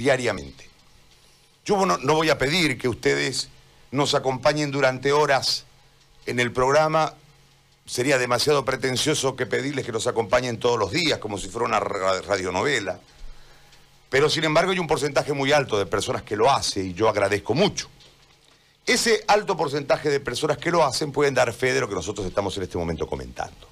[0.00, 0.66] diariamente.
[1.66, 3.50] Yo no, voy a pedir que ustedes
[3.90, 5.66] nos acompañen durante horas
[6.24, 7.12] en el programa.
[7.84, 11.80] Sería demasiado pretencioso que pedirles que nos acompañen todos los días, como si fuera una
[11.80, 12.98] ra- radionovela.
[14.08, 17.06] Pero sin embargo hay un porcentaje muy alto de personas que lo hace y yo
[17.10, 17.88] agradezco mucho.
[18.86, 22.26] Ese alto porcentaje de personas que lo hacen pueden dar fe de lo que nosotros
[22.26, 23.68] estamos en este momento comentando.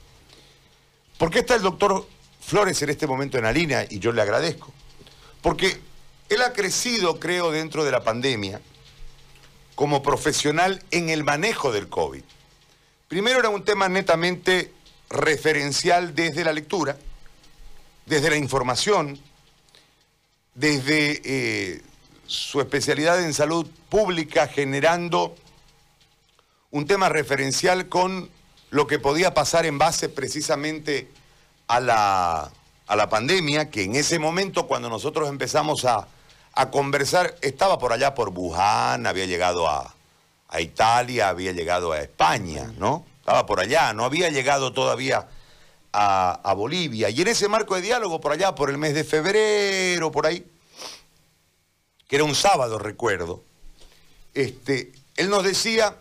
[1.16, 2.06] ¿Por qué está el doctor
[2.40, 3.86] Flores en este momento en la línea?
[3.88, 4.72] Y yo le agradezco.
[5.40, 5.87] Porque
[6.28, 8.60] él ha crecido, creo, dentro de la pandemia
[9.74, 12.22] como profesional en el manejo del COVID.
[13.06, 14.72] Primero era un tema netamente
[15.08, 16.98] referencial desde la lectura,
[18.04, 19.18] desde la información,
[20.54, 21.82] desde eh,
[22.26, 25.34] su especialidad en salud pública, generando
[26.70, 28.28] un tema referencial con
[28.70, 31.08] lo que podía pasar en base precisamente
[31.68, 32.50] a la,
[32.86, 36.08] a la pandemia, que en ese momento cuando nosotros empezamos a,
[36.58, 39.94] a conversar, estaba por allá por Wuhan, había llegado a,
[40.48, 43.06] a Italia, había llegado a España, ¿no?
[43.20, 45.28] Estaba por allá, no había llegado todavía
[45.92, 47.10] a, a Bolivia.
[47.10, 50.44] Y en ese marco de diálogo, por allá, por el mes de febrero, por ahí,
[52.08, 53.44] que era un sábado, recuerdo,
[54.34, 55.94] este, él nos decía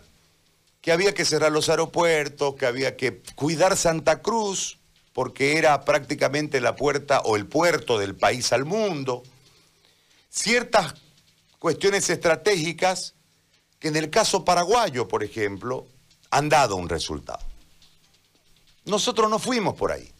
[0.80, 4.78] que había que cerrar los aeropuertos, que había que cuidar Santa Cruz,
[5.12, 9.22] porque era prácticamente la puerta o el puerto del país al mundo.
[10.28, 10.94] Ciertas
[11.58, 13.14] cuestiones estratégicas
[13.78, 15.86] que en el caso paraguayo, por ejemplo,
[16.30, 17.44] han dado un resultado.
[18.84, 20.10] Nosotros no fuimos por ahí.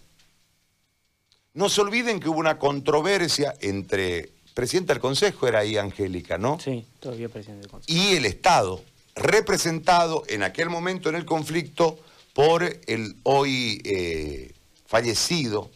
[1.55, 6.61] No se olviden que hubo una controversia entre, presidenta del Consejo era ahí Angélica, ¿no?
[6.61, 7.99] Sí, todavía presidente del Consejo.
[7.99, 8.83] y el Estado,
[9.17, 11.99] representado en aquel momento en el conflicto
[12.33, 14.53] por el hoy eh,
[14.87, 15.71] fallecido,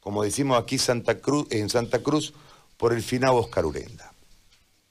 [0.00, 2.34] como decimos aquí Santa Cruz, en Santa Cruz,
[2.76, 4.12] por el finado Oscar Urenda.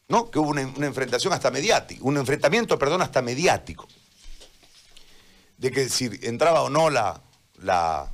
[0.07, 0.29] ¿No?
[0.29, 3.87] Que hubo una, enfrentación hasta mediática, un enfrentamiento, perdón, hasta mediático.
[5.57, 7.21] De que si entraba o no la,
[7.61, 8.11] la,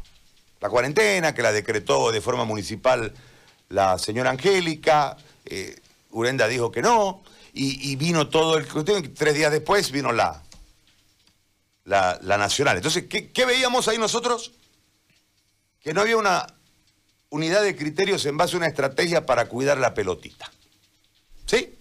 [0.59, 3.13] cuarentena, que la decretó de forma municipal
[3.69, 5.75] la señora Angélica, eh,
[6.12, 10.44] Urenda dijo que no, y, vino todo el tres días después vino la,
[11.86, 12.78] la, la nacional.
[12.78, 14.53] Entonces, ¿qué, qué veíamos ahí nosotros?
[15.81, 16.47] Que no había una
[17.29, 20.51] unidad de criterios en base a una estrategia para cuidar la pelotita.
[21.45, 21.75] ¿Sí?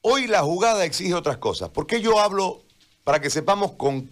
[0.00, 1.70] Hoy la jugada exige otras cosas.
[1.70, 2.62] ¿Por qué yo hablo
[3.04, 4.10] para que sepamos con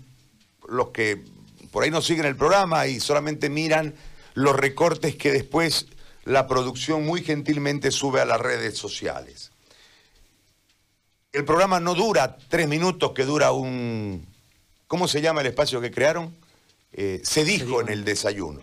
[0.69, 1.25] los que
[1.71, 3.95] por ahí no siguen el programa y solamente miran
[4.35, 5.87] los recortes que después
[6.25, 9.53] la producción muy gentilmente sube a las redes sociales?
[11.33, 14.27] El programa no dura tres minutos, que dura un...
[14.87, 16.35] ¿Cómo se llama el espacio que crearon?
[16.99, 18.63] Eh, se dijo en el desayuno.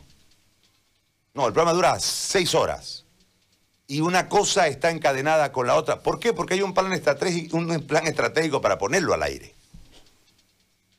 [1.36, 3.06] No, el programa dura seis horas.
[3.86, 6.02] Y una cosa está encadenada con la otra.
[6.02, 6.34] ¿Por qué?
[6.34, 9.54] Porque hay un plan estratégico, un plan estratégico para ponerlo al aire.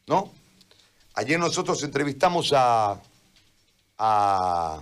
[0.06, 0.32] ¿No?
[1.14, 3.00] Ayer nosotros entrevistamos a,
[3.98, 4.80] a-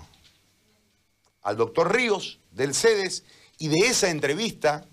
[1.43, 3.25] al doctor Ríos del CEDES
[3.59, 4.85] y de esa entrevista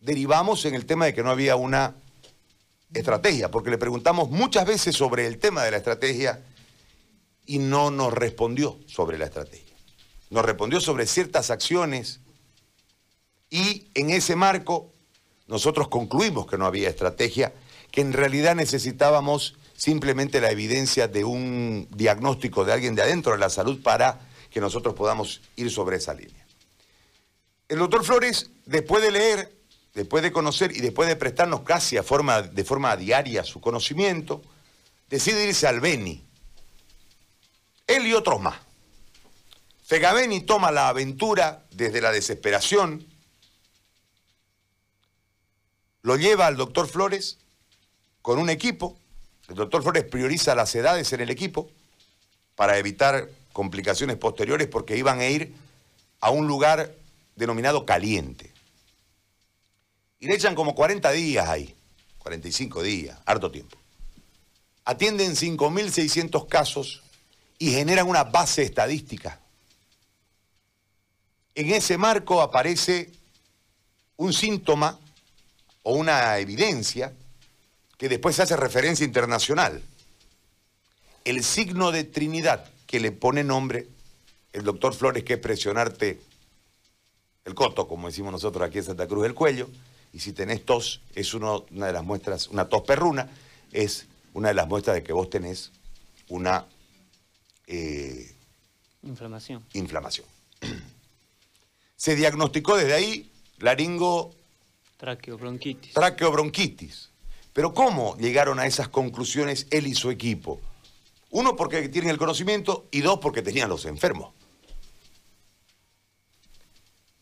[0.00, 1.94] derivamos en el tema de que no había una
[2.94, 6.42] estrategia, porque le preguntamos muchas veces sobre el tema de la estrategia
[7.46, 9.74] y no nos respondió sobre la estrategia.
[10.30, 12.20] Nos respondió sobre ciertas acciones
[13.50, 14.90] y en ese marco
[15.46, 17.52] nosotros concluimos que no había estrategia,
[17.90, 23.38] que en realidad necesitábamos simplemente la evidencia de un diagnóstico de alguien de adentro de
[23.38, 26.46] la salud para que nosotros podamos ir sobre esa línea.
[27.68, 29.52] El doctor Flores, después de leer,
[29.94, 32.02] después de conocer y después de prestarnos casi de
[32.64, 34.42] forma diaria su conocimiento,
[35.08, 36.24] decide irse al Beni.
[37.86, 38.58] Él y otros más.
[39.84, 43.06] Fegabeni toma la aventura desde la desesperación,
[46.02, 47.38] lo lleva al doctor Flores
[48.22, 48.98] con un equipo.
[49.48, 51.70] El doctor Flores prioriza las edades en el equipo
[52.56, 55.54] para evitar complicaciones posteriores porque iban a ir
[56.20, 56.94] a un lugar
[57.36, 58.53] denominado caliente.
[60.24, 61.74] Y le echan como 40 días ahí,
[62.20, 63.76] 45 días, harto tiempo.
[64.86, 67.02] Atienden 5.600 casos
[67.58, 69.38] y generan una base estadística.
[71.54, 73.12] En ese marco aparece
[74.16, 74.98] un síntoma
[75.82, 77.12] o una evidencia
[77.98, 79.82] que después hace referencia internacional.
[81.26, 83.88] El signo de Trinidad que le pone nombre
[84.54, 86.18] el doctor Flores, que es presionarte
[87.44, 89.68] el coto, como decimos nosotros aquí en Santa Cruz del Cuello,
[90.14, 93.28] y si tenés tos, es uno- una de las muestras, una tos perruna,
[93.72, 95.72] es una de las muestras de que vos tenés
[96.28, 96.66] una
[97.66, 98.32] eh,
[99.02, 99.64] Inflamación.
[99.72, 100.26] inflamación.
[101.96, 104.32] Se diagnosticó desde ahí laringo...
[104.98, 105.94] Traqueobronquitis.
[105.94, 107.10] Traqueobronquitis.
[107.52, 110.60] Pero ¿cómo llegaron a esas conclusiones él y su equipo?
[111.30, 114.32] Uno, porque tienen el conocimiento y dos, porque tenían los enfermos.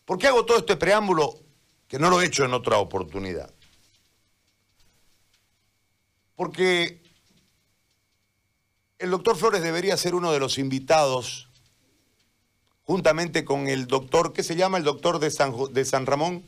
[0.05, 1.39] ¿Por qué hago todo este preámbulo
[1.93, 3.53] que no lo he hecho en otra oportunidad?
[6.35, 7.03] Porque
[8.97, 11.49] el doctor Flores debería ser uno de los invitados,
[12.81, 14.79] juntamente con el doctor, ¿qué se llama?
[14.79, 16.43] El doctor de San, de San Ramón,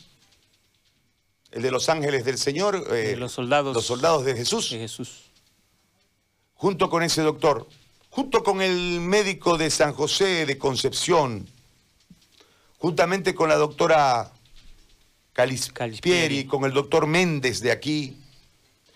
[1.52, 2.84] el de los ángeles del Señor.
[2.90, 3.76] Eh, los soldados.
[3.76, 4.72] Los soldados de Jesús.
[4.72, 5.26] De Jesús.
[6.56, 7.68] Junto con ese doctor,
[8.10, 11.48] junto con el médico de San José de Concepción,
[12.80, 14.32] juntamente con la doctora
[15.36, 18.18] Calispieri, con el doctor Méndez de aquí,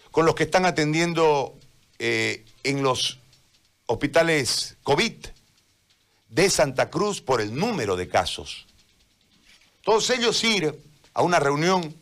[0.10, 1.60] con los que están atendiendo
[2.00, 3.20] eh, en los
[3.88, 5.16] hospitales COVID
[6.30, 8.68] de Santa Cruz por el número de casos.
[9.84, 10.82] Todos ellos ir
[11.14, 11.94] a una reunión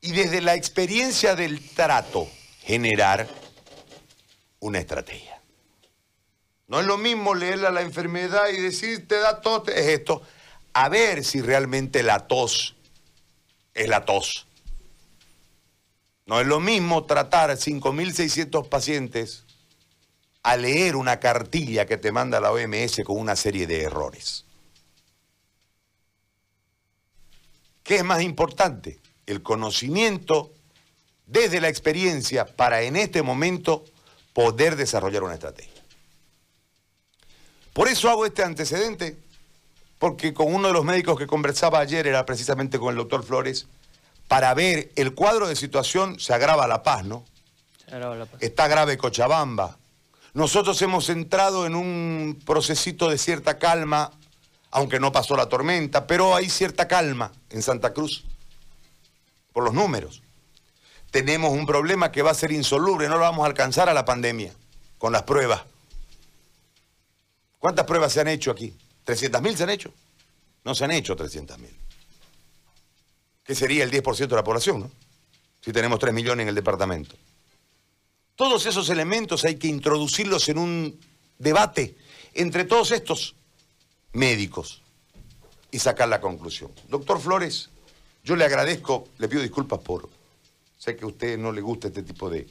[0.00, 2.30] y desde la experiencia del trato
[2.62, 3.28] generar
[4.58, 5.38] una estrategia.
[6.66, 10.22] No es lo mismo leerle a la enfermedad y decir, te da tos, es esto.
[10.72, 12.76] A ver si realmente la tos
[13.74, 14.46] es la tos.
[16.26, 19.44] No es lo mismo tratar 5.600 pacientes
[20.42, 24.44] a leer una cartilla que te manda la OMS con una serie de errores.
[27.82, 29.00] ¿Qué es más importante?
[29.26, 30.52] El conocimiento
[31.26, 33.84] desde la experiencia para en este momento
[34.32, 35.82] poder desarrollar una estrategia.
[37.72, 39.16] Por eso hago este antecedente,
[40.00, 43.66] porque con uno de los médicos que conversaba ayer era precisamente con el doctor Flores,
[44.28, 47.22] para ver el cuadro de situación, se agrava La Paz, ¿no?
[47.84, 48.42] Se agrava La Paz.
[48.42, 49.76] Está grave Cochabamba.
[50.32, 54.12] Nosotros hemos entrado en un procesito de cierta calma,
[54.70, 58.24] aunque no pasó la tormenta, pero hay cierta calma en Santa Cruz,
[59.52, 60.22] por los números.
[61.10, 64.06] Tenemos un problema que va a ser insoluble, no lo vamos a alcanzar a la
[64.06, 64.54] pandemia,
[64.96, 65.60] con las pruebas.
[67.58, 68.74] ¿Cuántas pruebas se han hecho aquí?
[69.10, 69.92] ¿300.000 se han hecho?
[70.64, 71.68] No se han hecho 300.000.
[73.44, 74.90] ¿Qué sería el 10% de la población, no?
[75.60, 77.16] Si tenemos 3 millones en el departamento.
[78.36, 81.00] Todos esos elementos hay que introducirlos en un
[81.38, 81.96] debate
[82.34, 83.34] entre todos estos
[84.12, 84.82] médicos
[85.70, 86.70] y sacar la conclusión.
[86.88, 87.70] Doctor Flores,
[88.22, 90.08] yo le agradezco, le pido disculpas por...
[90.78, 92.48] Sé que a usted no le gusta este tipo de,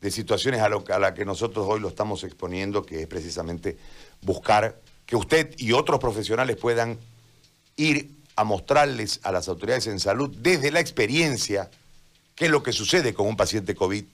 [0.00, 3.76] de situaciones a, lo, a las que nosotros hoy lo estamos exponiendo, que es precisamente
[4.22, 6.96] buscar que usted y otros profesionales puedan
[7.74, 11.68] ir a mostrarles a las autoridades en salud desde la experiencia
[12.36, 14.04] qué es lo que sucede con un paciente COVID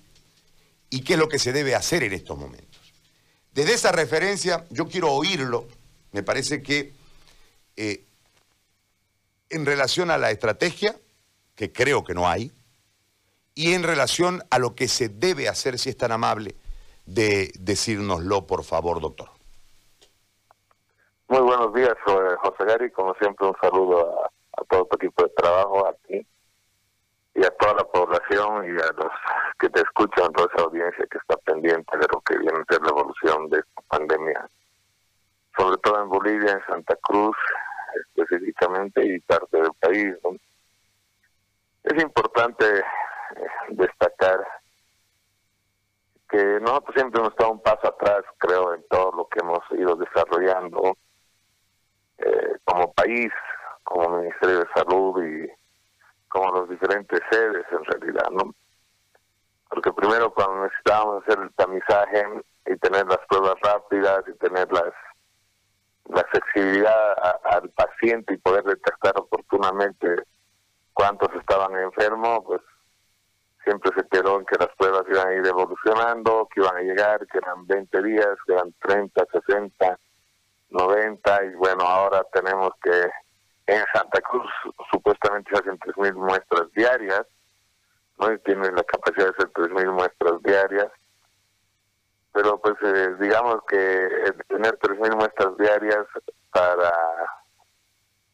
[0.88, 2.80] y qué es lo que se debe hacer en estos momentos.
[3.52, 5.68] Desde esa referencia yo quiero oírlo,
[6.12, 6.94] me parece que
[7.76, 8.02] eh,
[9.50, 10.96] en relación a la estrategia,
[11.54, 12.52] que creo que no hay,
[13.54, 16.56] y en relación a lo que se debe hacer, si es tan amable,
[17.04, 19.35] de decírnoslo, por favor, doctor.
[21.56, 22.90] Buenos días, José Gary.
[22.90, 26.26] Como siempre, un saludo a, todo tu equipo de trabajo, aquí
[27.34, 29.10] y a toda la población y a los
[29.58, 32.82] que te escuchan, toda esa audiencia que está pendiente de lo que viene a ser
[32.82, 34.50] la evolución de esta pandemia,
[35.56, 37.36] sobre todo en Bolivia, en Santa Cruz
[37.94, 40.14] específicamente y parte del país.
[41.84, 42.84] Es importante
[43.68, 44.46] destacar
[46.28, 49.96] que nosotros siempre hemos estado un paso atrás, creo, en todo lo que hemos ido
[49.96, 50.98] desarrollando
[52.18, 53.32] eh, como país,
[53.84, 55.48] como Ministerio de Salud y
[56.28, 58.54] como los diferentes sedes en realidad, ¿no?
[59.68, 62.24] Porque primero cuando necesitábamos hacer el tamizaje
[62.66, 64.92] y tener las pruebas rápidas y tener las
[66.08, 70.22] la accesibilidad al paciente y poder detectar oportunamente
[70.92, 72.60] cuántos estaban enfermos, pues
[73.64, 77.26] siempre se quedó en que las pruebas iban a ir evolucionando, que iban a llegar,
[77.26, 79.98] que eran 20 días, que eran 30, 60,
[80.70, 83.10] 90 y bueno, ahora tenemos que
[83.66, 84.50] en Santa Cruz
[84.90, 87.26] supuestamente se hacen 3.000 muestras diarias,
[88.18, 88.32] ¿no?
[88.32, 90.88] Y tienen la capacidad de hacer 3.000 muestras diarias,
[92.32, 94.08] pero pues eh, digamos que
[94.48, 96.06] tener 3.000 muestras diarias
[96.52, 96.92] para,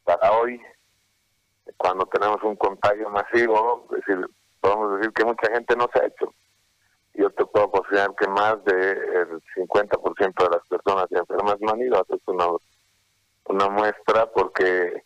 [0.05, 0.61] para hoy,
[1.77, 4.29] cuando tenemos un contagio masivo, es decir,
[4.61, 6.33] podemos decir que mucha gente no se ha hecho.
[7.15, 11.99] Yo te puedo posicionar que más del 50% de las personas enfermas no han ido
[11.99, 12.47] a una,
[13.47, 15.03] una muestra porque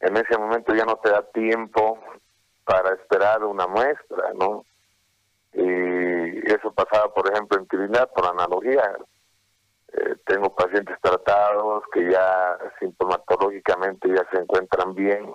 [0.00, 1.98] en ese momento ya no te da tiempo
[2.64, 4.64] para esperar una muestra, ¿no?
[5.54, 8.96] Y eso pasaba, por ejemplo, en Trinidad, por analogía.
[9.92, 15.34] Eh, tengo pacientes tratados que ya sintomatológicamente ya se encuentran bien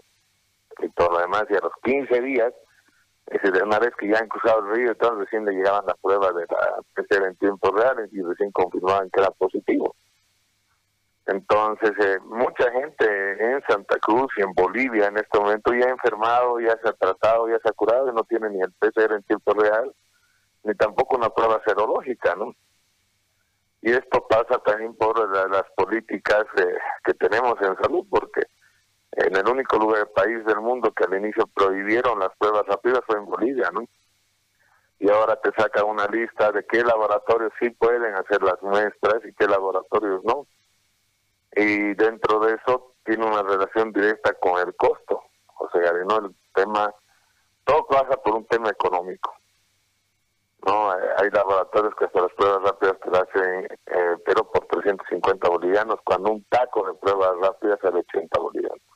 [0.80, 2.54] y todo lo demás, y a los 15 días,
[3.64, 6.46] una vez que ya han cruzado el río, entonces recién le llegaban las pruebas de
[6.50, 9.96] la PCR en tiempo real y recién confirmaban que era positivo.
[11.26, 13.06] Entonces, eh, mucha gente
[13.40, 16.94] en Santa Cruz y en Bolivia en este momento ya ha enfermado, ya se ha
[16.94, 19.94] tratado, ya se ha curado y no tiene ni el PCR en tiempo real,
[20.64, 22.54] ni tampoco una prueba serológica, ¿no?
[23.82, 25.18] Y esto pasa también por
[25.50, 28.44] las políticas eh, que tenemos en salud, porque
[29.16, 33.18] en el único lugar país del mundo que al inicio prohibieron las pruebas rápidas fue
[33.18, 33.84] en Bolivia, ¿no?
[35.00, 39.34] Y ahora te saca una lista de qué laboratorios sí pueden hacer las muestras y
[39.34, 40.48] qué laboratorios no
[41.56, 45.22] y dentro de eso tiene una relación directa con el costo.
[45.60, 46.94] O sea, no el tema,
[47.64, 49.34] todo pasa por un tema económico.
[50.66, 55.50] No, hay laboratorios que hasta las pruebas rápidas te las hacen, eh, pero por 350
[55.50, 58.93] bolivianos, cuando un taco de pruebas rápidas sale 80 bolivianos.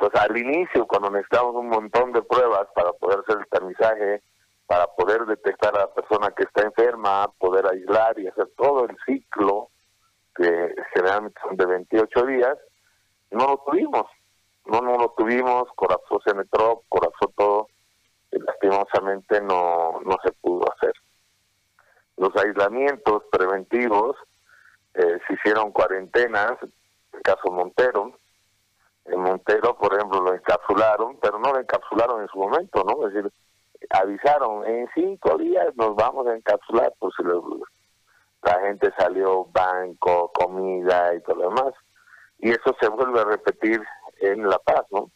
[0.00, 4.22] Entonces, al inicio, cuando necesitamos un montón de pruebas para poder hacer el tamizaje,
[4.66, 8.96] para poder detectar a la persona que está enferma, poder aislar y hacer todo el
[9.04, 9.68] ciclo
[10.34, 12.56] que generalmente son de 28 días,
[13.30, 14.06] no lo tuvimos.
[14.64, 17.68] No, no lo tuvimos, colapsó Cenetrop, colapsó todo,
[18.32, 20.94] y lastimosamente no, no se pudo hacer.
[22.16, 24.16] Los aislamientos preventivos
[24.94, 26.72] eh, se hicieron cuarentenas, en
[27.12, 28.19] el caso Montero.
[29.12, 33.06] En Montero, por ejemplo, lo encapsularon, pero no lo encapsularon en su momento, ¿no?
[33.06, 33.32] Es decir,
[33.90, 37.34] avisaron, en cinco días nos vamos a encapsular por si les
[38.42, 41.74] la gente salió banco, comida y todo lo demás.
[42.38, 43.82] Y eso se vuelve a repetir
[44.20, 45.10] en La Paz, ¿no?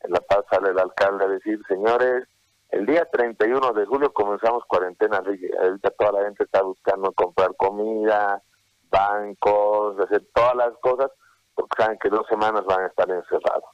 [0.00, 2.24] En La Paz sale el alcalde a decir, señores,
[2.70, 8.42] el día 31 de julio comenzamos cuarentena, ahorita toda la gente está buscando comprar comida,
[8.90, 11.10] bancos, hacer todas las cosas,
[11.58, 13.64] porque saben que dos semanas van a estar encerrados.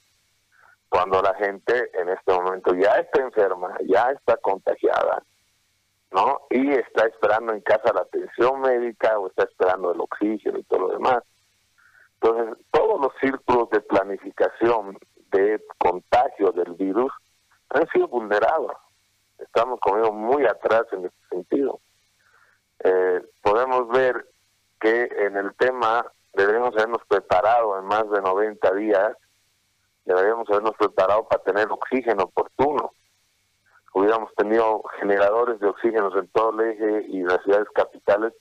[0.88, 5.22] Cuando la gente en este momento ya está enferma, ya está contagiada,
[6.10, 6.40] ¿no?
[6.48, 10.80] Y está esperando en casa la atención médica o está esperando el oxígeno y todo
[10.80, 11.18] lo demás.
[12.22, 14.96] Entonces, todos los círculos de planificación
[15.30, 17.12] de contagio del virus
[17.68, 18.72] han sido vulnerados.
[19.38, 21.80] Estamos como muy atrás en este sentido.
[22.78, 24.26] Eh, podemos ver
[24.80, 29.16] que en el tema deberíamos habernos preparado en más de 90 días,
[30.04, 32.92] deberíamos habernos preparado para tener oxígeno oportuno
[33.94, 38.34] hubiéramos tenido generadores de oxígeno en todo el eje y las ciudades capitales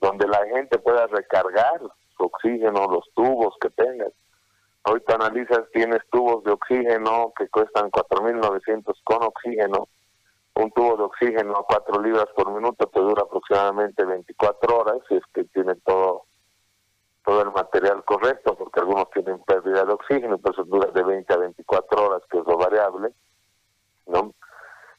[0.00, 1.80] donde la gente pueda recargar
[2.16, 4.12] su oxígeno, los tubos que tengas.
[4.84, 9.88] Ahorita analizas, tienes tubos de oxígeno que cuestan 4.900 con oxígeno.
[10.54, 15.16] Un tubo de oxígeno a 4 libras por minuto te dura aproximadamente 24 horas, si
[15.16, 16.22] es que tiene todo
[17.24, 21.32] todo el material correcto, porque algunos tienen pérdida de oxígeno, pero eso dura de 20
[21.32, 23.12] a 24 horas, que es lo variable,
[24.06, 24.32] ¿no?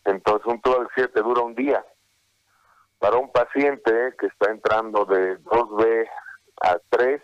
[0.06, 1.86] Entonces un tubo de 7 dura un día.
[3.00, 6.08] Para un paciente que está entrando de 2B
[6.62, 7.22] a 3,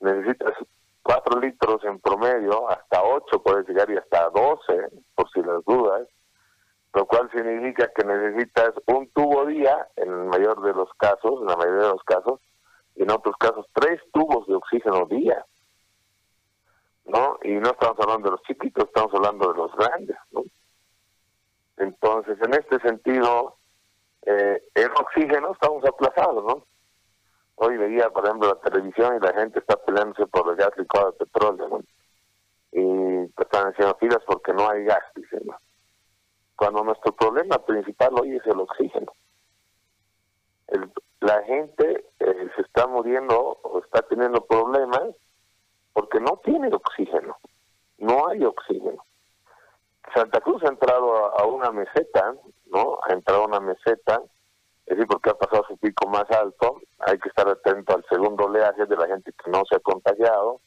[0.00, 0.54] necesitas
[1.02, 6.08] 4 litros en promedio, hasta 8 puedes llegar y hasta 12, por si las dudas,
[6.94, 11.46] lo cual significa que necesitas un tubo día, en el mayor de los casos, en
[11.46, 12.40] la mayoría de los casos,
[13.02, 15.44] en otros casos tres tubos de oxígeno día.
[17.06, 17.38] ¿No?
[17.42, 20.42] Y no estamos hablando de los chiquitos, estamos hablando de los grandes, ¿no?
[21.78, 23.56] Entonces, en este sentido,
[24.26, 26.66] eh, el oxígeno estamos aplazados, ¿no?
[27.54, 31.12] Hoy veía, por ejemplo, la televisión y la gente está peleándose por el gas licuado
[31.12, 31.80] de petróleo.
[32.72, 35.56] Y están haciendo filas porque no hay gas, dicen, ¿no?
[36.56, 39.12] Cuando nuestro problema principal hoy es el oxígeno.
[41.20, 45.14] La gente eh, se está muriendo o está teniendo problemas
[45.92, 47.36] porque no tiene oxígeno.
[47.98, 49.02] No hay oxígeno.
[50.14, 52.34] Santa Cruz ha entrado a, una meseta,
[52.66, 52.98] ¿no?
[53.02, 54.22] Ha entrado a una meseta,
[54.86, 56.80] es decir, porque ha pasado su pico más alto.
[57.00, 60.60] Hay que estar atento al segundo oleaje de la gente que no se ha contagiado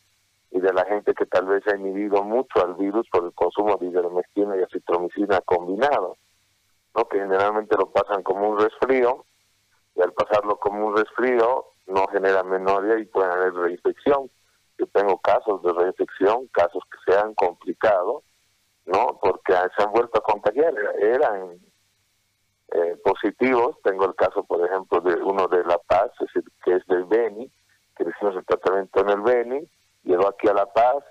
[0.51, 3.77] y de la gente que tal vez ha inhibido mucho al virus por el consumo
[3.77, 6.17] de ivermectina y acitromicina combinado,
[6.93, 7.05] ¿no?
[7.05, 9.25] Que generalmente lo pasan como un resfrío
[9.95, 14.29] y al pasarlo como un resfrío no genera memoria y puede haber reinfección.
[14.77, 18.23] Yo tengo casos de reinfección, casos que se han complicado
[18.85, 19.19] ¿no?
[19.21, 21.59] Porque se han vuelto a contagiar, eran
[22.71, 26.75] eh, positivos, tengo el caso, por ejemplo, de uno de La Paz, es decir, que
[26.75, 27.51] es del Beni,
[27.95, 29.69] que hicimos el tratamiento en el Beni,
[30.03, 31.03] llegó aquí a La Paz,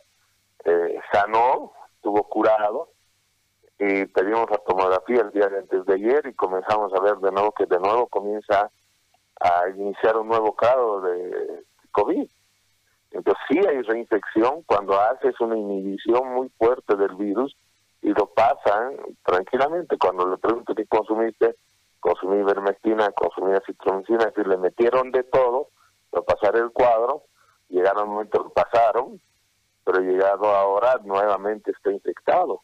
[0.65, 2.91] eh, sanó, estuvo curado,
[3.81, 7.33] y pedimos la tomografía el día de antes de ayer y comenzamos a ver de
[7.33, 8.71] nuevo que de nuevo comienza
[9.41, 12.29] a iniciar un nuevo grado de COVID.
[13.13, 17.57] Entonces sí hay reinfección cuando haces una inhibición muy fuerte del virus
[18.03, 19.97] y lo pasan tranquilamente.
[19.97, 21.57] Cuando le pregunto qué consumiste,
[22.01, 25.69] consumí ivermectina, consumí acitromicina, es decir, le metieron de todo,
[26.13, 27.23] lo pasaron el cuadro,
[27.71, 29.19] llegaron un momento, lo pasaron,
[29.85, 32.61] pero llegado ahora nuevamente está infectado.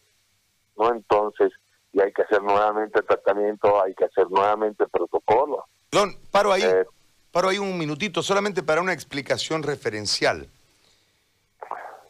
[0.77, 0.93] ¿No?
[0.93, 1.53] Entonces,
[1.93, 5.65] y hay que hacer nuevamente tratamiento, hay que hacer nuevamente protocolo.
[5.91, 6.85] Don, paro ahí, eh,
[7.31, 10.49] paro ahí un minutito, solamente para una explicación referencial.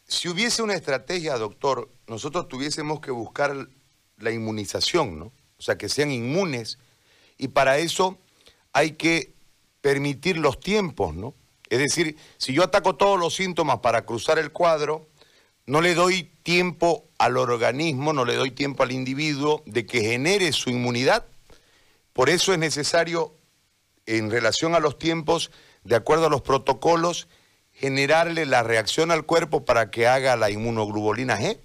[0.08, 3.54] Si hubiese una estrategia, doctor, nosotros tuviésemos que buscar
[4.18, 5.26] la inmunización, ¿no?
[5.58, 6.78] O sea, que sean inmunes,
[7.38, 8.18] y para eso
[8.72, 9.32] hay que
[9.80, 11.34] permitir los tiempos, ¿no?
[11.68, 15.06] Es decir, si yo ataco todos los síntomas para cruzar el cuadro,
[15.66, 20.52] no le doy tiempo al organismo, no le doy tiempo al individuo de que genere
[20.52, 21.26] su inmunidad.
[22.12, 23.32] Por eso es necesario,
[24.06, 25.50] en relación a los tiempos,
[25.84, 27.28] de acuerdo a los protocolos,
[27.72, 31.58] generarle la reacción al cuerpo para que haga la inmunoglobulina G.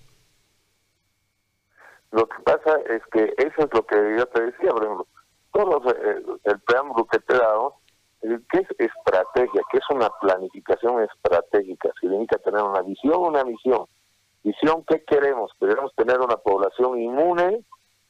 [2.11, 5.07] Lo que pasa es que eso es lo que yo te decía, por ejemplo,
[5.53, 7.80] todo eh, el preámbulo que te he dado
[8.21, 9.61] ¿Qué es estrategia?
[9.71, 11.89] ¿Qué es una planificación estratégica?
[11.99, 13.87] Significa tener una visión, una misión.
[14.43, 15.51] Visión, ¿qué queremos?
[15.59, 17.65] Queremos tener una población inmune,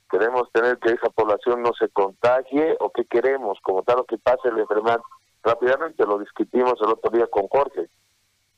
[0.10, 4.52] queremos tener que esa población no se contagie, o qué queremos, como tal, que pase
[4.52, 5.00] la enfermedad
[5.44, 7.88] rápidamente, lo discutimos el otro día con Jorge,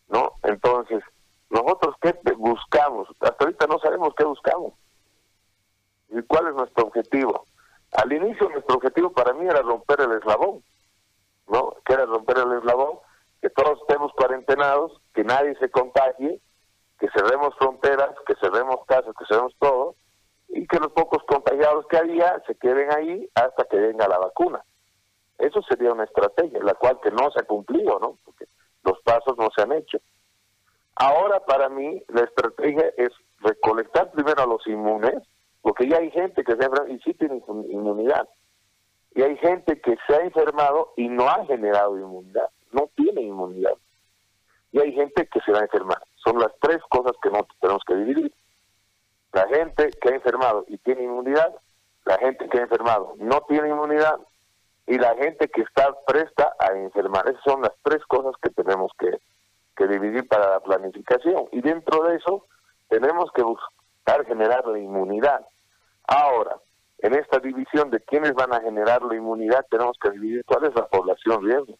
[0.10, 0.34] ¿no?
[0.44, 1.04] Entonces,
[1.52, 3.08] nosotros, ¿qué buscamos?
[3.20, 4.74] Hasta ahorita no sabemos qué buscamos.
[6.10, 7.46] ¿Y cuál es nuestro objetivo?
[7.94, 10.64] Al inicio, nuestro objetivo para mí era romper el eslabón
[11.48, 11.76] ¿no?
[11.86, 13.00] Que romper el eslabón,
[13.42, 16.40] que todos estemos cuarentenados, que nadie se contagie,
[17.00, 19.96] que cerremos fronteras, que cerremos casas, que cerremos todo,
[20.50, 24.64] y que los pocos contagiados que había se queden ahí hasta que venga la vacuna.
[25.38, 28.18] Eso sería una estrategia, la cual que no se ha cumplido, ¿no?
[28.24, 28.46] Porque
[28.84, 29.98] los pasos no se han hecho.
[30.96, 33.10] Ahora para mí la estrategia es
[33.40, 35.16] recolectar primero a los inmunes,
[35.62, 38.28] porque ya hay gente que se y sí tiene inmunidad.
[39.16, 43.74] Y hay gente que se ha enfermado y no ha generado inmunidad, no tiene inmunidad.
[44.72, 46.02] Y hay gente que se va a enfermar.
[46.16, 48.34] Son las tres cosas que nosotros tenemos que dividir.
[49.32, 51.54] La gente que ha enfermado y tiene inmunidad,
[52.06, 54.20] la gente que ha enfermado no tiene inmunidad
[54.88, 57.28] y la gente que está presta a enfermar.
[57.28, 59.12] Esas son las tres cosas que tenemos que,
[59.78, 61.48] que dividir para la planificación.
[61.52, 62.46] Y dentro de eso
[62.90, 65.46] tenemos que buscar generar la inmunidad.
[66.08, 66.58] Ahora,
[67.04, 70.74] en esta división de quiénes van a generar la inmunidad, tenemos que dividir cuál es
[70.74, 71.78] la población riesgo.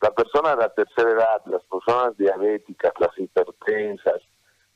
[0.00, 4.20] La persona de la tercera edad, las personas diabéticas, las hipertensas,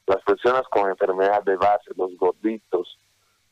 [0.07, 2.97] las personas con enfermedad de base, los gorditos,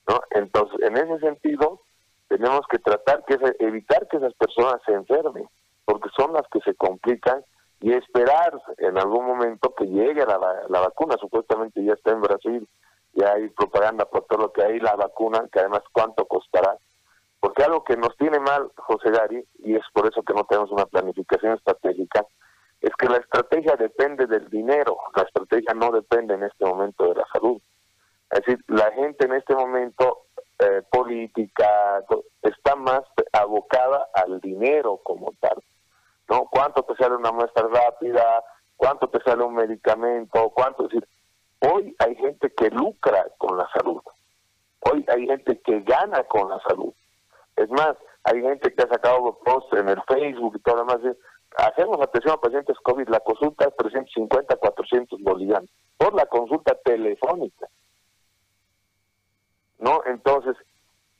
[0.09, 0.20] ¿no?
[0.30, 1.80] Entonces, en ese sentido,
[2.28, 5.48] tenemos que tratar que evitar que esas personas se enfermen,
[5.85, 7.44] porque son las que se complican
[7.80, 12.68] y esperar en algún momento que llegue la, la vacuna, supuestamente ya está en Brasil,
[13.16, 16.76] ya hay propaganda por todo lo que hay, la vacuna, que además cuánto costará.
[17.40, 20.70] Porque algo que nos tiene mal, José Gary, y es por eso que no tenemos
[20.70, 22.24] una planificación estratégica,
[22.81, 27.14] es que la estrategia depende del dinero, la estrategia no depende en este momento de
[27.14, 27.61] la salud.
[28.31, 30.26] Es decir, la gente en este momento
[30.59, 32.05] eh, política
[32.42, 33.02] está más
[33.33, 35.62] abocada al dinero como tal.
[36.29, 36.46] ¿no?
[36.50, 38.44] ¿Cuánto te sale una muestra rápida?
[38.76, 40.50] ¿Cuánto te sale un medicamento?
[40.50, 40.85] ¿Cuánto?
[40.85, 41.09] Es decir,
[41.60, 44.00] Hoy hay gente que lucra con la salud.
[44.80, 46.92] Hoy hay gente que gana con la salud.
[47.56, 51.16] Es más, hay gente que ha sacado posts en el Facebook y todo lo demás.
[51.56, 53.08] Hacemos atención a pacientes COVID.
[53.08, 57.66] La consulta es 350, 400 bolivianos por la consulta telefónica.
[59.78, 60.02] ¿No?
[60.06, 60.56] Entonces,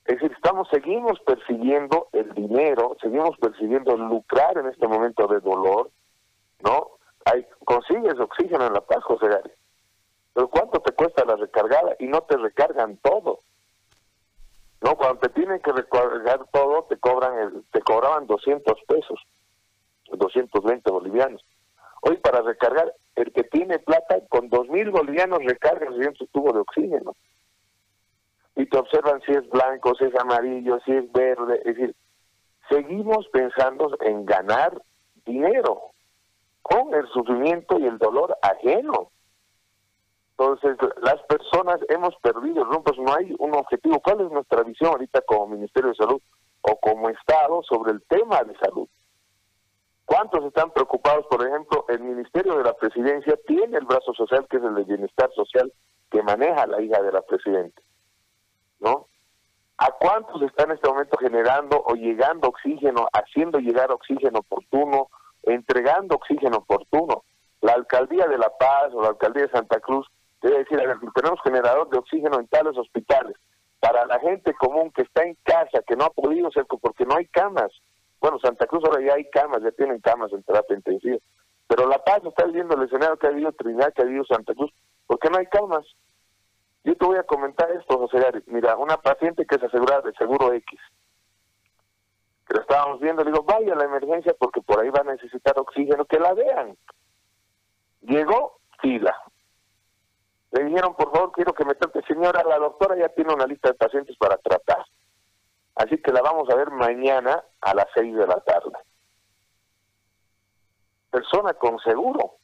[0.07, 5.90] es decir, estamos, seguimos persiguiendo el dinero, seguimos persiguiendo lucrar en este momento de dolor,
[6.61, 6.90] ¿no?
[7.25, 9.51] Hay, consigues oxígeno en La Paz, José Gary.
[10.37, 11.96] Pero ¿cuánto te cuesta la recargada?
[11.99, 13.40] Y no te recargan todo.
[14.83, 19.18] No, cuando te tienen que recargar todo, te cobran el, te cobraban 200 pesos,
[20.12, 21.42] 220 bolivianos.
[22.03, 27.16] Hoy para recargar, el que tiene plata con 2.000 bolivianos recarga siguiente tubo de oxígeno.
[28.57, 31.62] Y te observan si es blanco, si es amarillo, si es verde.
[31.64, 31.96] Es decir,
[32.68, 34.83] seguimos pensando en ganar
[35.25, 35.92] dinero
[36.61, 39.12] con el sufrimiento y el dolor ajeno.
[40.38, 42.83] Entonces, las personas hemos perdido ¿no?
[42.83, 44.01] Pues no hay un objetivo.
[44.01, 46.20] ¿Cuál es nuestra visión ahorita como Ministerio de Salud
[46.61, 48.88] o como Estado sobre el tema de salud?
[50.05, 51.27] ¿Cuántos están preocupados?
[51.27, 54.85] Por ejemplo, el Ministerio de la Presidencia tiene el brazo social, que es el de
[54.85, 55.72] bienestar social,
[56.11, 57.83] que maneja la hija de la Presidenta.
[58.79, 59.09] ¿No?
[59.79, 65.09] ¿A cuántos están en este momento generando o llegando oxígeno, haciendo llegar oxígeno oportuno
[65.46, 67.25] entregando oxígeno oportuno.
[67.62, 70.07] La alcaldía de La Paz o la alcaldía de Santa Cruz
[70.47, 70.79] debe decir,
[71.15, 73.37] tenemos generador de oxígeno en tales hospitales.
[73.81, 77.17] Para la gente común que está en casa, que no ha podido ser, porque no
[77.17, 77.71] hay camas.
[78.21, 81.19] Bueno, Santa Cruz ahora ya hay camas, ya tienen camas en terapia intensiva.
[81.69, 84.55] Pero La Paz está viendo el escenario que ha habido Trinidad, que ha habido Santa
[84.55, 84.73] Cruz,
[85.07, 85.85] porque no hay camas.
[86.85, 88.43] Yo te voy a comentar esto, José Gary.
[88.47, 90.81] Mira, una paciente que es asegurada de seguro X,
[92.47, 95.13] que lo estábamos viendo, le digo, vaya a la emergencia porque por ahí va a
[95.13, 96.77] necesitar oxígeno, que la vean.
[98.03, 99.17] Llegó, fila.
[100.53, 103.69] Le dijeron, por favor, quiero que me trate, señora, la doctora ya tiene una lista
[103.69, 104.85] de pacientes para tratar.
[105.75, 108.73] Así que la vamos a ver mañana a las seis de la tarde.
[111.11, 112.37] Persona con seguro.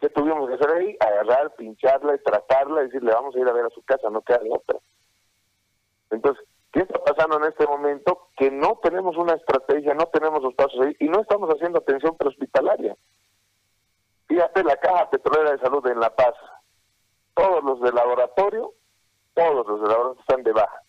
[0.00, 0.96] ¿Qué tuvimos que hacer ahí?
[1.00, 4.20] Agarrar, pincharla y tratarla y decirle, vamos a ir a ver a su casa, no
[4.20, 4.78] queda de otra.
[6.10, 8.28] Entonces, ¿qué está pasando en este momento?
[8.36, 12.16] Que no tenemos una estrategia, no tenemos los pasos ahí y no estamos haciendo atención
[12.18, 12.94] prehospitalaria.
[14.26, 16.34] Fíjate la caja petrolera de salud en La Paz.
[17.34, 18.72] Todos los de laboratorio,
[19.34, 20.82] todos los de laboratorio están de baja.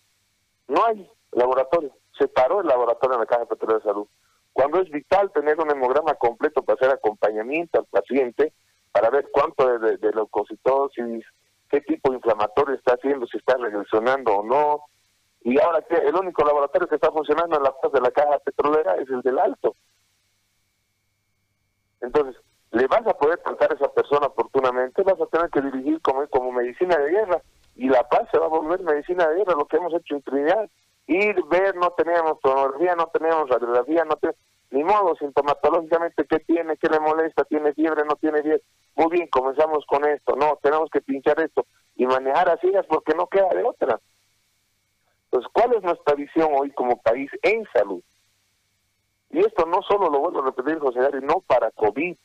[0.68, 1.92] No hay laboratorio.
[2.18, 4.06] Se paró el laboratorio en la caja petrolera de salud.
[4.52, 8.52] Cuando es vital tener un hemograma completo para hacer acompañamiento al paciente,
[8.90, 11.24] para ver cuánto de, de, leucocitosis,
[11.68, 14.84] qué tipo inflamatorio está haciendo, si está regresionando o no.
[15.42, 18.94] Y ahora que el único laboratorio que está funcionando en la de la caja petrolera
[18.96, 19.76] es el del alto.
[22.00, 22.40] Entonces,
[22.72, 26.26] le vas a poder tratar a esa persona oportunamente, vas a tener que dirigir como,
[26.28, 27.42] como medicina de guerra.
[27.76, 30.22] Y la paz se va a volver medicina de guerra, lo que hemos hecho en
[30.22, 30.70] Trinidad.
[31.06, 36.76] Ir, ver, no teníamos tomografía, no teníamos radiografía, no teníamos ni modo, sintomatológicamente, ¿qué tiene?
[36.76, 37.44] ¿Qué le molesta?
[37.44, 38.04] ¿Tiene fiebre?
[38.04, 38.62] ¿No tiene fiebre?
[38.96, 40.34] Muy bien, comenzamos con esto.
[40.36, 44.00] No, tenemos que pinchar esto y manejar así porque no queda de otra.
[45.24, 48.02] Entonces, ¿cuál es nuestra visión hoy como país en salud?
[49.30, 52.16] Y esto no solo lo vuelvo a repetir, José Gary, no para COVID.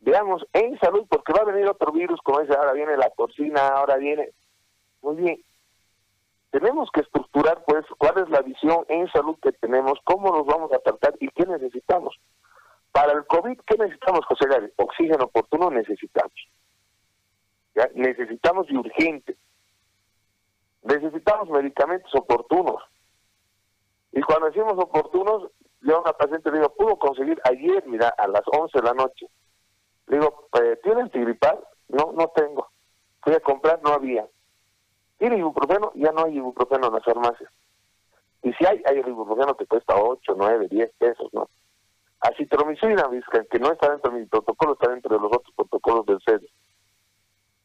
[0.00, 3.68] Veamos en salud, porque va a venir otro virus, como dice, ahora viene la porcina,
[3.68, 4.30] ahora viene.
[5.02, 5.42] Muy bien,
[6.50, 10.72] tenemos que estructurar pues cuál es la visión en salud que tenemos, cómo nos vamos
[10.72, 12.18] a tratar y qué necesitamos.
[12.90, 14.72] Para el COVID, ¿qué necesitamos, José Gary?
[14.76, 16.32] Oxígeno oportuno necesitamos.
[17.94, 19.36] Necesitamos y urgente.
[20.82, 22.82] Necesitamos medicamentos oportunos.
[24.12, 25.50] Y cuando decimos oportunos,
[25.82, 28.94] yo a una paciente le digo, pudo conseguir ayer, mira, a las 11 de la
[28.94, 29.26] noche.
[30.08, 31.58] Le digo, eh, ¿tiene antigripal?
[31.88, 32.68] No, no tengo.
[33.22, 34.26] Fui a comprar, no había.
[35.18, 35.92] ¿Tiene ibuprofeno?
[35.94, 37.50] Ya no hay ibuprofeno en las farmacias.
[38.42, 41.48] Y si hay, hay el ibuprofeno que cuesta 8, 9, 10 pesos, ¿no?
[42.20, 43.08] Acitromicina,
[43.50, 46.42] que no está dentro de mi protocolo, está dentro de los otros protocolos del SED.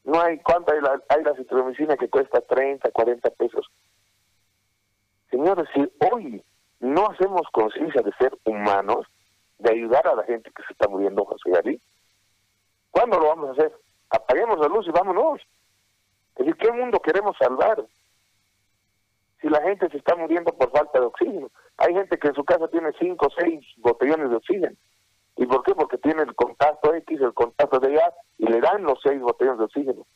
[0.04, 3.66] No hay, ¿cuánto hay la, hay citromicina que cuesta 30, 40 pesos?
[5.30, 6.44] Señores, si hoy
[6.80, 9.06] no hacemos conciencia de ser humanos,
[9.58, 11.80] de ayudar a la gente que se está muriendo, José Gary,
[12.94, 13.72] ¿cuándo lo vamos a hacer?
[14.10, 15.40] Apaguemos la luz y vámonos.
[16.36, 17.84] Es decir, ¿qué mundo queremos salvar?
[19.40, 21.50] Si la gente se está muriendo por falta de oxígeno.
[21.76, 24.76] Hay gente que en su casa tiene 5 o 6 botellones de oxígeno.
[25.36, 25.74] ¿Y por qué?
[25.74, 29.58] Porque tiene el contacto X, el contacto de A, y le dan los 6 botellones
[29.58, 30.06] de oxígeno.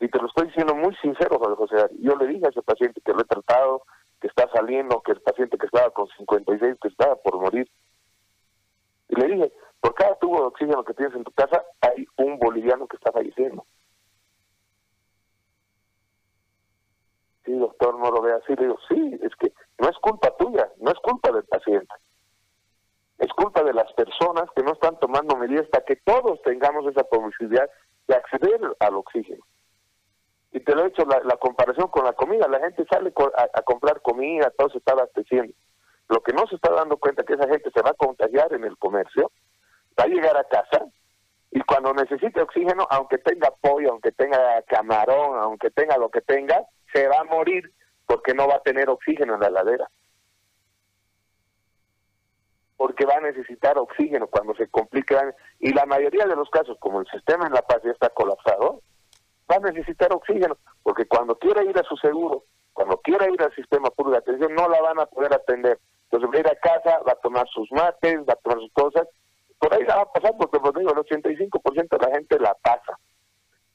[0.00, 1.76] Y te lo estoy diciendo muy sincero, José.
[2.00, 3.82] Yo le dije a ese paciente que lo he tratado,
[4.20, 7.68] que está saliendo, que el paciente que estaba con 56, que estaba por morir.
[9.08, 9.52] Y le dije,
[9.84, 13.12] por cada tubo de oxígeno que tienes en tu casa, hay un boliviano que está
[13.12, 13.66] falleciendo.
[17.44, 18.56] Sí, doctor, no lo ve así.
[18.56, 21.94] Le digo, sí, es que no es culpa tuya, no es culpa del paciente.
[23.18, 27.04] Es culpa de las personas que no están tomando medidas para que todos tengamos esa
[27.04, 27.68] posibilidad
[28.08, 29.44] de acceder al oxígeno.
[30.52, 32.48] Y te lo he hecho la, comparación con la comida.
[32.48, 35.52] La gente sale a, comprar comida, todo se está abasteciendo.
[36.08, 38.50] Lo que no se está dando cuenta es que esa gente se va a contagiar
[38.54, 39.30] en el comercio,
[39.98, 40.86] va a llegar a casa
[41.54, 46.66] y cuando necesite oxígeno, aunque tenga pollo, aunque tenga camarón, aunque tenga lo que tenga,
[46.92, 47.72] se va a morir
[48.06, 49.88] porque no va a tener oxígeno en la ladera.
[52.76, 55.32] Porque va a necesitar oxígeno cuando se complica.
[55.60, 58.82] Y la mayoría de los casos, como el sistema en La Paz ya está colapsado,
[59.48, 60.58] va a necesitar oxígeno.
[60.82, 64.54] Porque cuando quiera ir a su seguro, cuando quiera ir al sistema público de atención,
[64.56, 65.78] no la van a poder atender.
[66.10, 68.72] Entonces va a ir a casa, va a tomar sus mates, va a tomar sus
[68.72, 69.06] cosas.
[69.64, 72.52] Por ahí la va a pasar porque, como digo, el 85% de la gente la
[72.52, 72.98] pasa.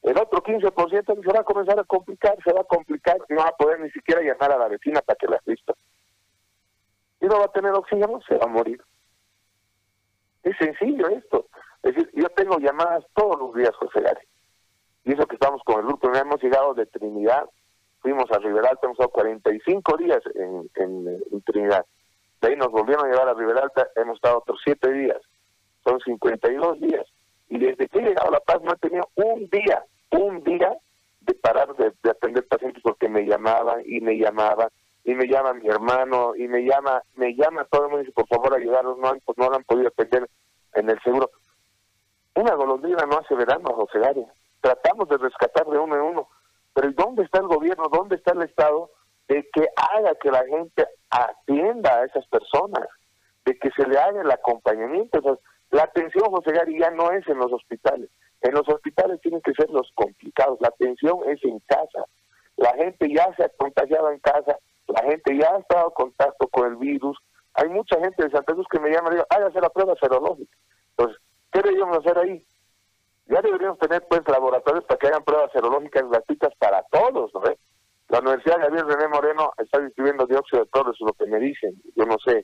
[0.03, 3.47] El otro 15% se va a comenzar a complicar, se va a complicar, no va
[3.47, 5.73] a poder ni siquiera llamar a la vecina para que la asista.
[7.19, 8.79] Y no va a tener oxígeno, se va a morir.
[10.43, 11.47] Es sencillo esto.
[11.81, 14.27] Es decir, yo tengo llamadas todos los días, José Gary.
[15.05, 17.49] Y eso que estamos con el grupo, hemos llegado de Trinidad,
[18.01, 21.83] fuimos a Riberal, hemos estado 45 días en, en, Trinidad.
[22.41, 25.19] de ahí nos volvieron a llevar a Riberalta, hemos estado otros siete días,
[25.83, 27.05] son 52 días,
[27.49, 30.77] y desde que he llegado a La Paz no he tenido un día, un día
[31.21, 34.69] de parar de, atender pacientes porque me llamaban y me llamaban
[35.03, 38.13] y me llama mi hermano y me llama me llama todo el mundo y dice
[38.13, 40.29] por favor ayudarlos no pues no lo han podido atender
[40.73, 41.29] en el seguro
[42.35, 44.25] una golondrina no hace verano José Gary.
[44.61, 46.29] Tratamos de rescatar de uno en uno.
[46.73, 47.89] Pero ¿dónde está el gobierno?
[47.91, 48.89] ¿dónde está el Estado?
[49.27, 52.87] de que haga que la gente atienda a esas personas
[53.45, 55.39] de que se le haga el acompañamiento
[55.71, 58.09] la atención José Gary ya no es en los hospitales
[58.41, 60.59] en los hospitales tienen que ser los complicados.
[60.61, 62.05] La atención es en casa.
[62.57, 64.57] La gente ya se ha contagiado en casa.
[64.87, 67.17] La gente ya ha estado en contacto con el virus.
[67.53, 70.55] Hay mucha gente de Santa Cruz que me llama y dice, hágase la prueba serológica.
[70.91, 72.45] Entonces, ¿qué deberíamos hacer ahí?
[73.27, 77.41] Ya deberíamos tener pues laboratorios para que hagan pruebas serológicas gratuitas para todos, ¿no?
[78.07, 81.79] La Universidad Javier René Moreno está distribuyendo dióxido de cloro, es lo que me dicen,
[81.95, 82.43] yo no sé.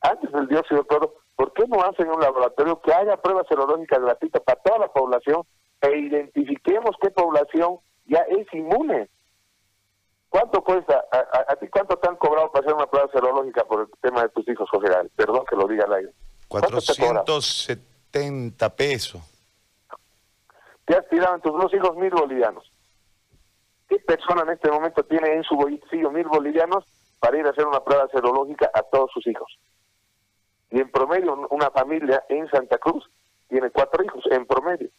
[0.00, 4.00] Antes del dióxido de cloro, ¿por qué no hacen un laboratorio que haya pruebas serológicas
[4.00, 5.42] gratuitas para toda la población
[5.80, 9.08] e identifiquemos qué población ya es inmune?
[10.28, 11.04] ¿Cuánto cuesta?
[11.12, 14.28] ¿A, ti cuánto te han cobrado para hacer una prueba serológica por el tema de
[14.30, 16.12] tus hijos, José Perdón que lo diga al aire.
[16.48, 19.22] 470 pesos.
[20.84, 22.70] Te has tirado en tus dos hijos mil bolivianos.
[23.88, 26.84] ¿Qué persona en este momento tiene en su bolsillo mil bolivianos
[27.18, 29.58] para ir a hacer una prueba serológica a todos sus hijos?
[30.76, 33.10] Y en promedio, una familia en Santa Cruz
[33.48, 34.90] tiene cuatro hijos, en promedio.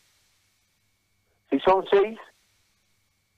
[1.52, 2.18] Si son seis,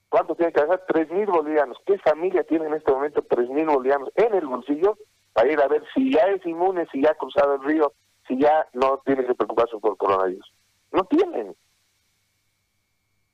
[0.07, 0.81] ¿cuánto tiene que hacer?
[0.87, 1.77] Tres mil bolivianos.
[1.85, 4.97] ¿Qué familia tiene en este momento tres mil bolivianos en el bolsillo
[5.33, 7.91] para ir a ver si ya es inmune, si ya ha cruzado el río,
[8.25, 10.49] si ya no tiene que preocuparse por coronavirus?
[10.93, 11.53] No tienen.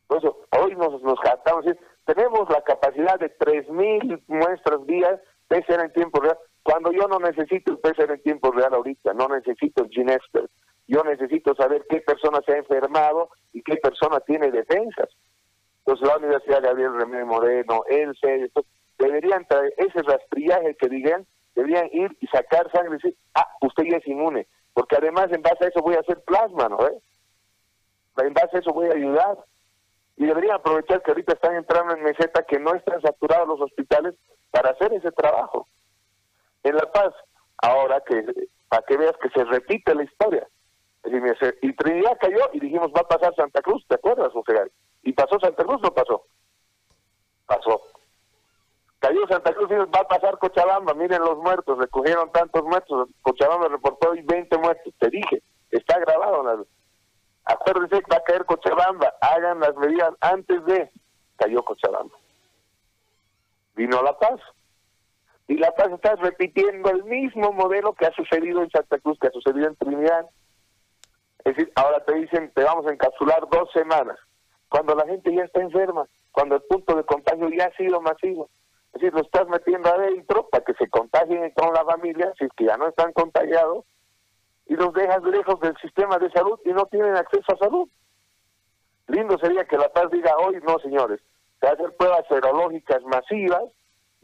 [0.08, 1.64] Por eso, hoy nos, nos jactamos,
[2.06, 7.20] tenemos la capacidad de tres mil muestras días, ser en tiempo real, cuando yo no
[7.20, 10.50] necesito el PCR en tiempo real ahorita, no necesito el Ginexpert,
[10.88, 15.10] yo necesito saber qué persona se ha enfermado y qué persona tiene defensas.
[15.86, 18.50] Entonces la Universidad Gabriel Remedio Moreno, el CED,
[18.98, 23.84] deberían traer ese rastrillaje que digan, deberían ir y sacar sangre y decir, ah, usted
[23.84, 26.80] ya es inmune, porque además en base a eso voy a hacer plasma, ¿no?
[28.24, 29.38] En base a eso voy a ayudar.
[30.18, 34.16] Y deberían aprovechar que ahorita están entrando en meseta, que no están saturados los hospitales
[34.50, 35.68] para hacer ese trabajo
[36.70, 37.14] en La Paz,
[37.58, 38.24] ahora que
[38.70, 40.48] para que veas que se repite la historia.
[41.62, 44.72] Y Trinidad cayó y dijimos, va a pasar Santa Cruz, ¿te acuerdas, José
[45.04, 46.26] Y pasó Santa Cruz, no pasó.
[47.46, 47.82] Pasó.
[49.00, 53.68] Cayó Santa Cruz y va a pasar Cochabamba, miren los muertos, recogieron tantos muertos, Cochabamba
[53.68, 56.66] reportó hoy 20 muertos, te dije, está grabado.
[57.44, 60.90] Acuérdense que va a caer Cochabamba, hagan las medidas antes de,
[61.36, 62.16] cayó Cochabamba.
[63.76, 64.42] Vino La Paz,
[65.48, 69.28] y La Paz está repitiendo el mismo modelo que ha sucedido en Santa Cruz, que
[69.28, 70.26] ha sucedido en Trinidad.
[71.44, 74.18] Es decir, ahora te dicen, te vamos a encapsular dos semanas,
[74.70, 78.50] cuando la gente ya está enferma, cuando el punto de contagio ya ha sido masivo.
[78.94, 82.52] Es decir, lo estás metiendo adentro para que se contagien con la familia, si es
[82.58, 83.86] que ya no están contagiados,
[84.68, 87.88] y los dejas lejos del sistema de salud y no tienen acceso a salud.
[89.08, 91.22] Lindo sería que La Paz diga hoy, no señores,
[91.60, 93.64] se hacen pruebas serológicas masivas,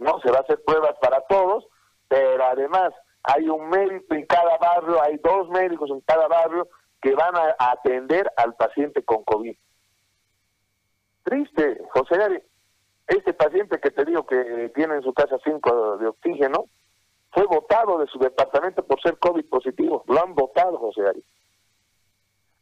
[0.01, 0.19] ¿no?
[0.19, 1.67] Se va a hacer pruebas para todos,
[2.07, 2.91] pero además
[3.23, 6.67] hay un médico en cada barrio, hay dos médicos en cada barrio
[7.01, 9.55] que van a atender al paciente con COVID.
[11.23, 12.41] Triste, José Gary.
[13.07, 16.65] Este paciente que te digo que tiene en su casa cinco de oxígeno,
[17.31, 20.03] fue votado de su departamento por ser COVID positivo.
[20.07, 21.23] Lo han votado, José Gary.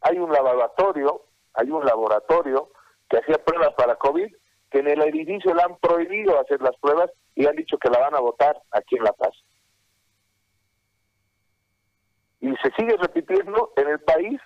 [0.02, 1.24] Hay un laboratorio,
[1.54, 2.70] hay un laboratorio
[3.10, 4.28] que hacía pruebas para COVID
[4.72, 8.00] que en el edificio le han prohibido hacer las pruebas y han dicho que la
[8.00, 9.34] van a votar aquí en La Paz.
[12.42, 14.40] Y se sigue repitiendo en el país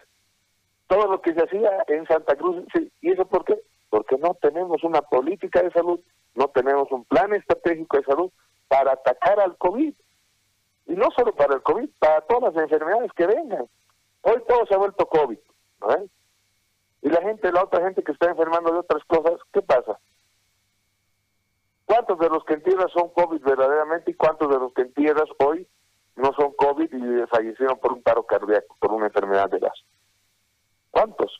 [0.88, 2.63] todo lo que se hacía en Santa Cruz.
[3.01, 3.59] ¿Y eso por qué?
[3.89, 5.99] Porque no tenemos una política de salud,
[6.36, 8.31] no tenemos un plan estratégico de salud
[8.67, 9.93] para atacar al COVID.
[10.86, 13.67] Y no solo para el COVID, para todas las enfermedades que vengan.
[14.21, 15.38] Hoy todo se ha vuelto COVID.
[15.81, 16.09] ¿no?
[17.03, 19.99] Y la gente, la otra gente que está enfermando de otras cosas, ¿qué pasa?
[21.93, 25.67] ¿Cuántos de los que entierras son COVID verdaderamente y cuántos de los que entierras hoy
[26.15, 29.79] no son COVID y fallecieron por un paro cardíaco, por una enfermedad de gas?
[30.89, 31.39] ¿Cuántos?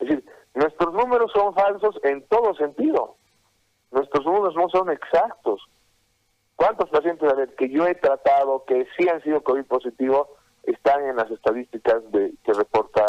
[0.00, 3.14] Es decir, nuestros números son falsos en todo sentido.
[3.92, 5.62] Nuestros números no son exactos.
[6.56, 11.04] ¿Cuántos pacientes a ver, que yo he tratado que sí han sido COVID positivo están
[11.04, 13.06] en las estadísticas de, que reporta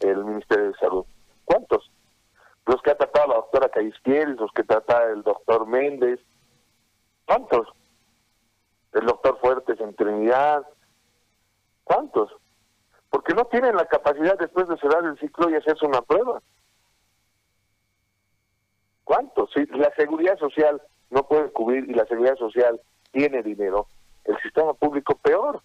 [0.00, 1.06] el Ministerio de Salud?
[2.72, 6.18] Los que ha tratado la doctora Callisquieres, los que trata el doctor Méndez,
[7.26, 7.68] ¿cuántos?
[8.94, 10.66] el doctor Fuertes en Trinidad.
[11.84, 12.30] ¿Cuántos?
[13.10, 16.40] Porque no tienen la capacidad después de cerrar el ciclo y hacerse una prueba.
[19.04, 19.50] ¿Cuántos?
[19.52, 20.80] Si la seguridad social
[21.10, 22.80] no puede cubrir y la seguridad social
[23.10, 23.86] tiene dinero,
[24.24, 25.60] el sistema público peor.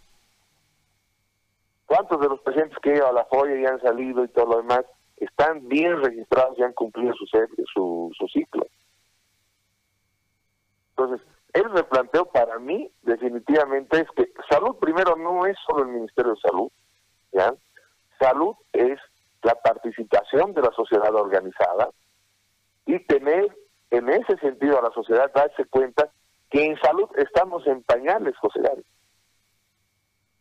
[1.86, 4.58] ¿Cuántos de los pacientes que iban a la joya y han salido y todo lo
[4.58, 4.84] demás
[5.18, 7.26] están bien registrados y han cumplido su,
[8.18, 8.66] su, ciclo?
[10.90, 16.34] Entonces, el replanteo para mí definitivamente es que salud primero no es solo el Ministerio
[16.34, 16.72] de Salud,
[17.32, 17.54] ¿ya?
[18.20, 19.00] Salud es
[19.44, 21.90] la participación de la sociedad organizada
[22.86, 23.56] y tener
[23.92, 26.10] en ese sentido a la sociedad darse cuenta
[26.50, 28.86] que en salud estamos en pañales, José Gary.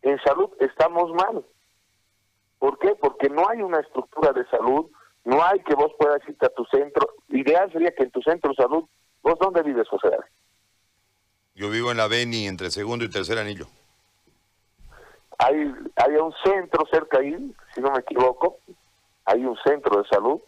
[0.02, 1.44] En salud estamos mal.
[2.66, 2.96] ¿Por qué?
[2.96, 4.90] Porque no hay una estructura de salud,
[5.24, 7.14] no hay que vos puedas irte a tu centro.
[7.29, 8.83] Ideal sería que en tu centro de salud,
[9.22, 10.09] ¿vos dónde vives, José?
[11.55, 13.66] Yo vivo en la Beni, entre segundo y tercer anillo.
[15.38, 18.59] Hay, hay un centro cerca ahí, si no me equivoco,
[19.26, 20.40] hay un centro de salud.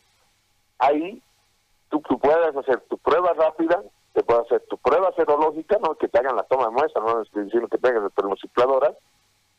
[0.80, 1.22] Ahí
[1.88, 3.80] tú, tú puedes hacer tu prueba rápida,
[4.12, 7.22] te puedes hacer tu prueba serológica, no que te hagan la toma de muestra, no
[7.22, 8.92] estoy diciendo que tengas de termocicladora,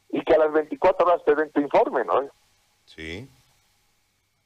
[0.10, 2.30] y que a las 24 horas te den tu informe, ¿no?
[2.95, 3.30] Sí.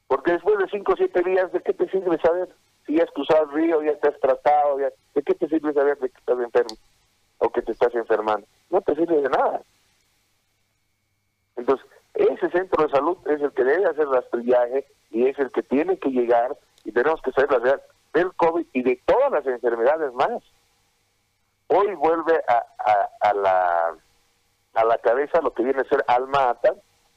[0.06, 2.48] Porque después de 5 o 7 días, ¿de qué te sirve saber?
[2.86, 5.98] Si ya has cruzado el río, ya has tratado, ya, ¿de qué te sirve saber
[5.98, 6.76] de que estás enfermo
[7.38, 8.46] o que te estás enfermando?
[8.70, 9.62] No te sirve de nada.
[11.56, 15.62] Entonces, ese centro de salud es el que debe hacer rastrillaje y es el que
[15.62, 17.80] tiene que llegar y tenemos que saber la
[18.12, 20.42] del COVID y de todas las enfermedades más.
[21.68, 22.64] Hoy vuelve a,
[23.20, 23.96] a, la,
[24.74, 26.74] a la cabeza lo que viene a ser alma ata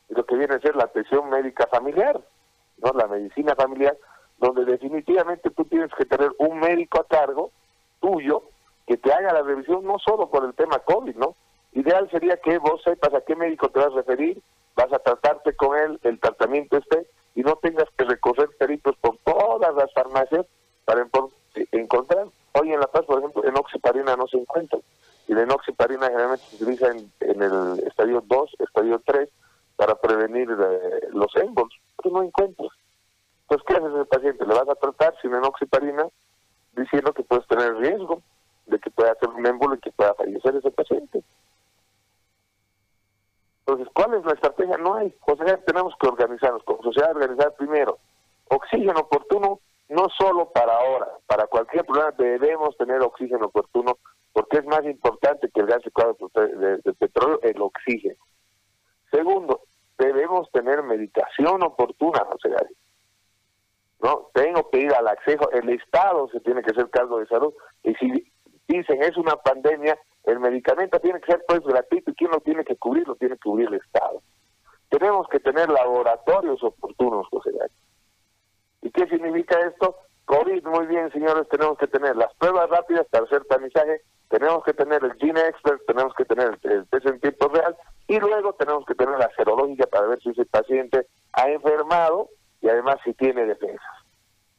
[0.10, 2.20] lo que viene a ser la atención médica familiar,
[2.78, 3.98] no la medicina familiar,
[4.38, 7.52] donde definitivamente tú tienes que tener un médico a cargo
[8.00, 8.44] tuyo
[8.86, 11.36] que te haga la revisión no solo por el tema COVID, ¿no?
[11.74, 14.42] Ideal sería que vos sepas a qué médico te vas a referir,
[14.76, 19.18] vas a tratarte con él, el tratamiento esté, y no tengas que recorrer peritos por
[19.18, 20.46] todas las farmacias
[20.86, 21.06] para
[21.72, 22.28] encontrar.
[22.54, 24.80] Hoy en La Paz, por ejemplo, enoxiparina no se encuentra.
[25.28, 29.30] Y la enoxiparina generalmente se utiliza en, el estadio 2, estadio 3,
[29.78, 31.74] para prevenir eh, los émbolos.
[31.96, 32.70] Pero no encuentras.
[33.44, 34.46] Entonces, ¿qué haces ese paciente?
[34.46, 36.06] Le vas a tratar sin enoxiparina
[36.74, 38.22] diciendo que puedes tener riesgo
[38.66, 41.24] de que pueda hacer un émbolo y que pueda fallecer ese paciente.
[43.66, 44.78] Entonces, ¿cuál es la estrategia?
[44.78, 45.16] No hay.
[45.22, 47.98] José, tenemos que organizarnos como sociedad, organizar primero
[48.50, 49.60] oxígeno oportuno,
[49.90, 53.98] no solo para ahora, para cualquier problema debemos tener oxígeno oportuno,
[54.34, 58.16] porque es más importante que el gas de, de petróleo, el oxígeno.
[59.12, 59.62] Segundo,
[59.98, 62.76] debemos tener medicación oportuna, José Gary.
[64.02, 64.30] ¿No?
[64.34, 67.94] Tengo que ir al acceso, el Estado se tiene que hacer cargo de salud, y
[67.96, 68.32] si
[68.68, 72.64] dicen es una pandemia, el medicamento tiene que ser pues gratuito y quién lo tiene
[72.64, 74.22] que cubrir, lo tiene que cubrir el Estado.
[74.90, 77.52] Tenemos que tener laboratorios oportunos, José
[78.82, 79.96] ¿Y qué significa esto?
[80.26, 84.74] COVID, muy bien, señores, tenemos que tener las pruebas rápidas para hacer tamizaje, tenemos que
[84.74, 87.76] tener el Gene Expert, tenemos que tener el, test en tiempo real
[88.08, 92.30] y luego tenemos que tener la serológica para ver si ese paciente ha enfermado
[92.62, 93.96] y además si tiene defensas.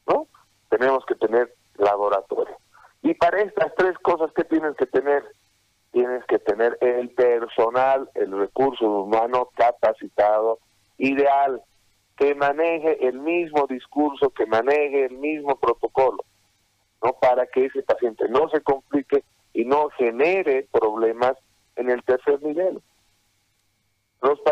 [0.06, 0.26] ¿No?
[0.68, 2.56] Tenemos que tener laboratorio.
[3.02, 5.24] Y para estas tres cosas que tienes que tener,
[5.92, 10.58] tienes que tener el personal, el recurso humano capacitado,
[10.98, 11.62] ideal,
[12.16, 16.24] que maneje el mismo discurso, que maneje el mismo protocolo,
[17.02, 17.12] ¿no?
[17.12, 21.34] Para que ese paciente no se complique y no genere problemas
[21.76, 22.82] en el tercer nivel.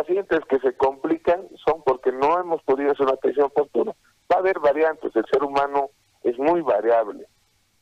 [0.06, 3.92] Pacientes que se complican son porque no hemos podido hacer una atención oportuna.
[4.30, 5.90] Va a haber variantes, el ser humano
[6.22, 7.26] es muy variable.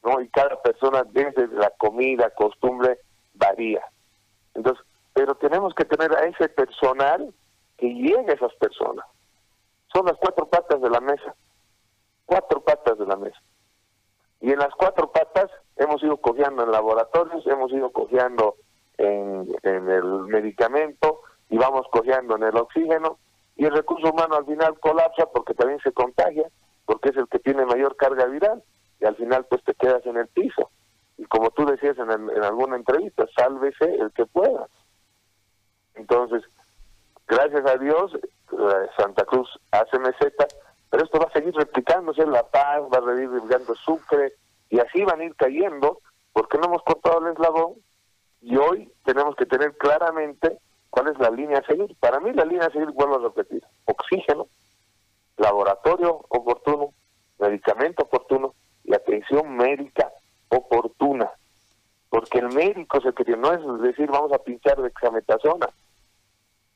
[0.03, 0.23] ¿no?
[0.23, 2.99] Y cada persona desde la comida, costumbre,
[3.35, 3.85] varía.
[4.55, 4.83] Entonces,
[5.13, 7.35] pero tenemos que tener a ese personal
[7.77, 9.05] que llegue a esas personas.
[9.93, 11.35] Son las cuatro patas de la mesa.
[12.25, 13.41] Cuatro patas de la mesa.
[14.41, 18.57] Y en las cuatro patas hemos ido cojeando en laboratorios, hemos ido cojeando
[18.97, 23.19] en el medicamento y vamos cojeando en el oxígeno.
[23.57, 26.49] Y el recurso humano al final colapsa porque también se contagia,
[26.87, 28.63] porque es el que tiene mayor carga viral
[29.01, 30.71] y al final pues te quedas en el piso.
[31.17, 34.67] Y como tú decías en, en alguna entrevista, sálvese el que pueda.
[35.95, 36.43] Entonces,
[37.29, 38.13] gracias a Dios,
[38.97, 40.47] Santa Cruz hace meseta,
[40.91, 44.35] pero esto va a seguir replicándose en La Paz, va a seguir replicando Sucre,
[44.71, 46.01] y así van a ir cayendo,
[46.33, 47.75] porque no hemos cortado el eslabón,
[48.41, 50.59] y hoy tenemos que tener claramente
[50.95, 51.97] cuál es la línea a seguir.
[51.99, 54.47] Para mí la línea a seguir, vuelvo a repetir, oxígeno,
[55.37, 56.91] laboratorio oportuno,
[57.41, 60.13] medicamento oportuno, y atención médica
[60.49, 61.31] oportuna,
[62.11, 65.69] porque el médico el que no es decir vamos a pinchar de exametasona.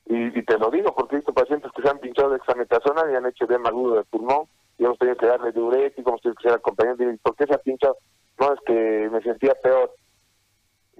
[0.05, 3.15] Y, te lo digo porque he visto pacientes que se han pinchado de exametasona y
[3.15, 4.47] han hecho edema agudo de pulmón
[4.79, 7.13] y hemos tenido que darle diurético, hemos tenido que ser acompañantes.
[7.13, 7.95] Y ¿por qué se ha pinchado?
[8.39, 9.93] No, es que me sentía peor.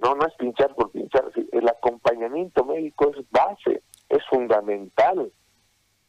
[0.02, 1.30] No, no es pinchar por pinchar.
[1.52, 5.30] El acompañamiento médico es base, es fundamental.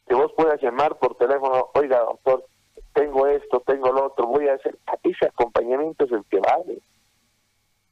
[0.07, 2.45] Que vos puedas llamar por teléfono, oiga, doctor,
[2.93, 4.77] tengo esto, tengo lo otro, voy a hacer.
[5.03, 6.81] Ese acompañamiento es el que vale.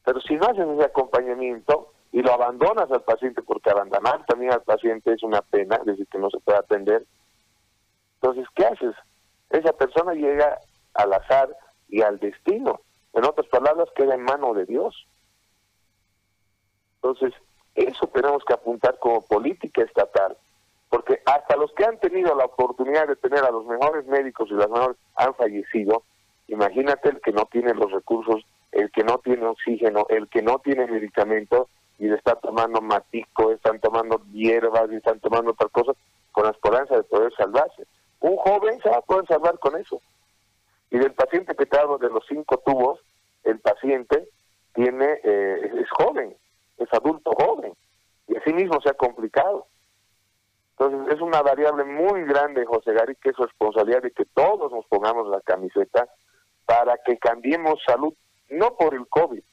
[0.06, 4.64] Pero si no haces ese acompañamiento y lo abandonas al paciente, porque abandonar también al
[4.64, 7.06] paciente es una pena, es decir, que no se puede atender,
[8.22, 8.96] entonces, ¿qué haces?
[9.50, 10.60] Esa persona llega
[10.94, 11.56] al azar
[11.88, 12.82] y al destino.
[13.14, 15.08] En otras palabras, queda en mano de Dios.
[17.02, 17.34] Entonces,
[17.76, 20.36] eso tenemos que apuntar como política estatal,
[20.90, 24.56] porque hasta los que han tenido la oportunidad de tener a los mejores médicos y
[24.56, 26.04] las mejores han fallecido.
[26.48, 30.60] Imagínate el que no tiene los recursos, el que no tiene oxígeno, el que no
[30.60, 31.68] tiene medicamentos
[32.00, 35.96] y le está tomando matico, están tomando hierbas y están tomando otras cosas
[36.32, 37.86] con la esperanza de poder salvarse.
[38.20, 40.02] Un joven se va a poder salvar con eso.
[40.92, 43.00] Y del paciente que te hablo de los cinco tubos,
[43.44, 44.28] el paciente
[44.74, 46.36] tiene eh, es joven,
[46.80, 47.74] es adulto joven,
[48.28, 49.68] y así mismo se ha complicado.
[50.72, 54.86] Entonces es una variable muy grande, José Gary, que es responsabilidad de que todos nos
[54.86, 56.08] pongamos la camiseta
[56.66, 58.14] para que cambiemos salud,
[58.50, 59.44] no por el COVID,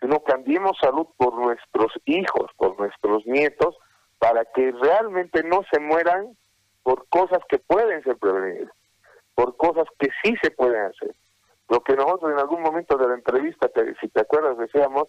[0.00, 3.76] sino cambiemos salud por nuestros hijos, por nuestros nietos,
[4.18, 6.36] para que realmente no se mueran
[6.82, 8.72] por cosas que pueden ser prevenidas,
[9.34, 11.14] por cosas que sí se pueden hacer.
[11.68, 15.08] Lo que nosotros en algún momento de la entrevista, si te acuerdas, decíamos,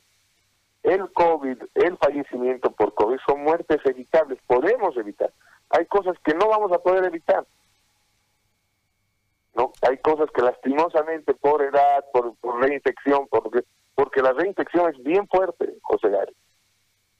[0.83, 5.31] el COVID, el fallecimiento por COVID son muertes evitables, podemos evitar.
[5.69, 7.45] Hay cosas que no vamos a poder evitar.
[9.55, 13.63] No, hay cosas que lastimosamente por edad, por, reinfección, porque,
[13.95, 16.35] porque la reinfección es bien fuerte, José Gary.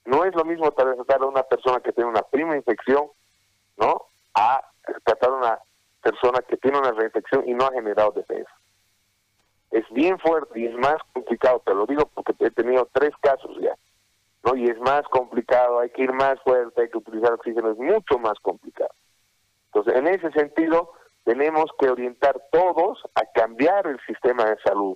[0.06, 3.08] No es lo mismo tratar a una persona que tiene una prima infección,
[3.78, 4.08] ¿no?
[4.34, 4.62] A
[5.06, 5.60] tratar a una
[6.02, 8.52] persona que tiene una reinfección y no ha generado defensa
[9.74, 13.58] es bien fuerte y es más complicado, te lo digo porque he tenido tres casos
[13.60, 13.76] ya,
[14.44, 14.56] ¿no?
[14.56, 18.20] Y es más complicado, hay que ir más fuerte, hay que utilizar oxígeno, es mucho
[18.20, 18.92] más complicado.
[19.66, 20.92] Entonces, en ese sentido,
[21.24, 24.96] tenemos que orientar todos a cambiar el sistema de salud.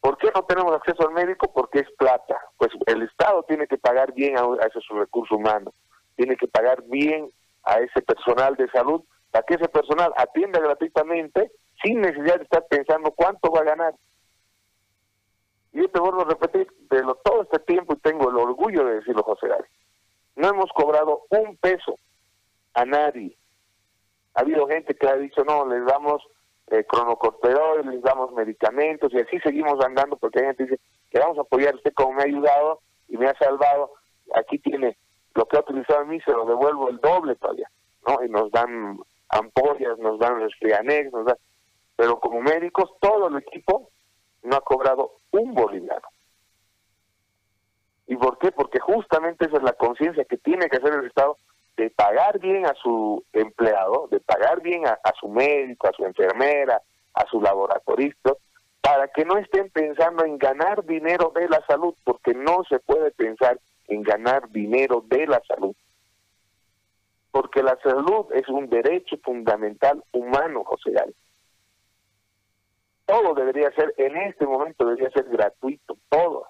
[0.00, 1.52] ¿Por qué no tenemos acceso al médico?
[1.54, 2.36] Porque es plata.
[2.56, 5.72] Pues el Estado tiene que pagar bien a, a ese recurso humano,
[6.16, 7.30] tiene que pagar bien
[7.62, 11.52] a ese personal de salud para que ese personal atienda gratuitamente
[11.84, 13.94] sin necesidad de estar pensando cuánto va a ganar.
[15.72, 18.96] Y yo te vuelvo a repetir, de todo este tiempo, y tengo el orgullo de
[18.96, 19.68] decirlo, José Gary,
[20.36, 21.98] no hemos cobrado un peso
[22.72, 23.36] a nadie.
[24.34, 26.22] Ha habido gente que ha dicho, no, les damos
[26.68, 26.86] eh,
[27.84, 31.42] les damos medicamentos, y así seguimos andando, porque hay gente que dice, que vamos a
[31.42, 33.92] apoyar usted como me ha ayudado y me ha salvado,
[34.34, 34.96] aquí tiene
[35.34, 37.68] lo que ha utilizado a mí, se lo devuelvo el doble todavía,
[38.06, 38.24] ¿no?
[38.24, 41.36] Y nos dan ampollas, nos dan resfrianex, nos dan
[41.96, 43.90] pero como médicos todo el equipo
[44.42, 46.08] no ha cobrado un boliviano.
[48.06, 48.52] ¿Y por qué?
[48.52, 51.38] Porque justamente esa es la conciencia que tiene que hacer el Estado
[51.76, 56.80] de pagar bien a su empleado, de pagar bien a, su médico, a su enfermera,
[57.14, 58.34] a su laboratorista,
[58.80, 63.10] para que no estén pensando en ganar dinero de la salud, porque no se puede
[63.12, 65.74] pensar en ganar dinero de la salud.
[67.32, 71.23] Porque la salud es un derecho fundamental humano, José Gálvez
[73.06, 76.46] todo debería ser, en este momento debería ser gratuito, todo.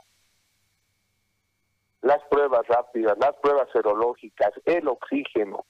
[2.03, 5.65] Las pruebas rápidas, las pruebas serológicas, el oxígeno.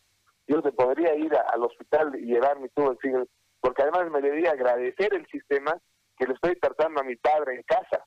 [0.46, 3.26] Yo te podría ir al hospital y llevarme todo el oxígeno,
[3.60, 5.80] porque además me debería agradecer el sistema
[6.18, 8.04] que le estoy tratando a mi padre en casa,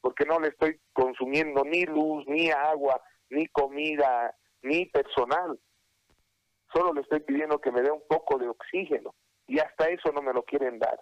[0.00, 3.00] porque no le estoy consumiendo ni luz, ni agua,
[3.30, 5.58] ni comida, ni personal.
[6.72, 9.14] Solo le estoy pidiendo que me dé un poco de oxígeno
[9.46, 11.00] y hasta eso no me lo quieren dar.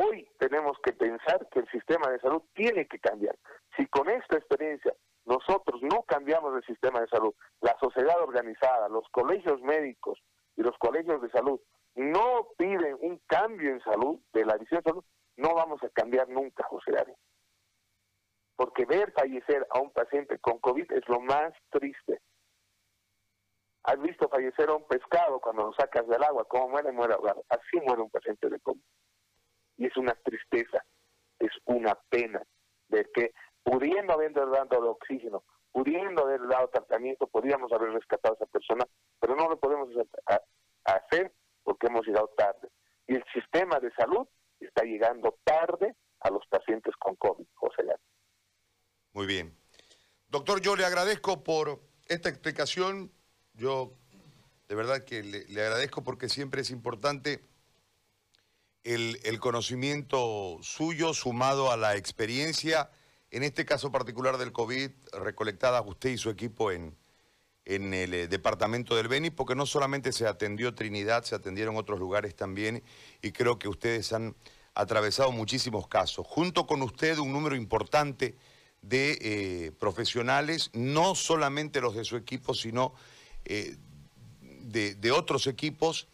[0.00, 3.36] Hoy tenemos que pensar que el sistema de salud tiene que cambiar.
[3.76, 4.94] Si con esta experiencia
[5.24, 10.20] nosotros no cambiamos el sistema de salud, la sociedad organizada, los colegios médicos
[10.54, 11.60] y los colegios de salud
[11.96, 15.04] no piden un cambio en salud, de la visión de salud,
[15.36, 17.14] no vamos a cambiar nunca, José Ari.
[18.54, 22.20] Porque ver fallecer a un paciente con COVID es lo más triste.
[23.82, 26.44] ¿Has visto fallecer a un pescado cuando lo sacas del agua?
[26.44, 26.92] ¿Cómo muere?
[26.92, 27.42] Muere ahogado.
[27.48, 28.80] Así muere un paciente de COVID
[29.78, 30.84] y es una tristeza,
[31.38, 32.42] es una pena
[32.88, 38.46] ver que pudiendo haber dado oxígeno, pudiendo haber dado tratamiento, podríamos haber rescatado a esa
[38.46, 38.84] persona,
[39.20, 39.88] pero no lo podemos
[40.84, 42.68] hacer porque hemos llegado tarde.
[43.06, 44.26] Y el sistema de salud
[44.58, 48.02] está llegando tarde a los pacientes con COVID, José Gary.
[49.12, 49.56] Muy bien.
[50.28, 53.12] Doctor, yo le agradezco por esta explicación.
[53.54, 53.92] Yo
[54.68, 57.40] de verdad que le agradezco porque siempre es importante
[58.94, 62.90] el, conocimiento suyo sumado a la experiencia,
[63.30, 66.96] en este caso particular del COVID, recolectada usted y su equipo en,
[67.66, 71.98] en el eh, departamento del Beni, porque no solamente se atendió Trinidad, se atendieron otros
[71.98, 72.82] lugares también,
[73.20, 74.34] y creo que ustedes han
[74.72, 76.26] atravesado muchísimos casos.
[76.26, 78.36] Junto con usted un número importante
[78.80, 82.94] de eh, profesionales, no solamente los de su equipo, sino
[83.44, 83.76] eh,
[84.40, 86.08] de otros equipos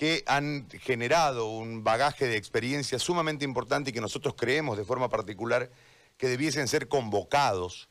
[0.00, 5.10] que han generado un bagaje de experiencia sumamente importante y que nosotros creemos de forma
[5.10, 5.70] particular
[6.16, 7.90] que debiesen ser convocados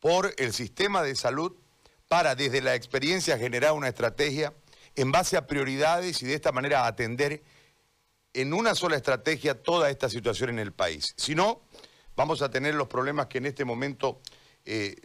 [0.00, 1.52] por el sistema de salud
[2.08, 4.54] para desde la experiencia generar una estrategia
[4.94, 7.42] en base a prioridades y de esta manera atender
[8.32, 11.12] en una sola estrategia toda esta situación en el país.
[11.18, 11.64] Si no,
[12.16, 14.22] vamos a tener los problemas que en este momento
[14.64, 14.96] eh,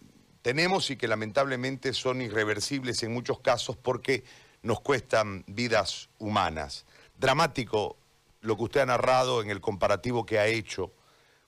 [0.41, 4.23] tenemos y que lamentablemente son irreversibles en muchos casos porque
[4.67, 6.85] nos cuestan vidas humanas.
[7.17, 7.97] Dramático
[8.41, 10.91] lo que usted ha narrado en el comparativo que ha hecho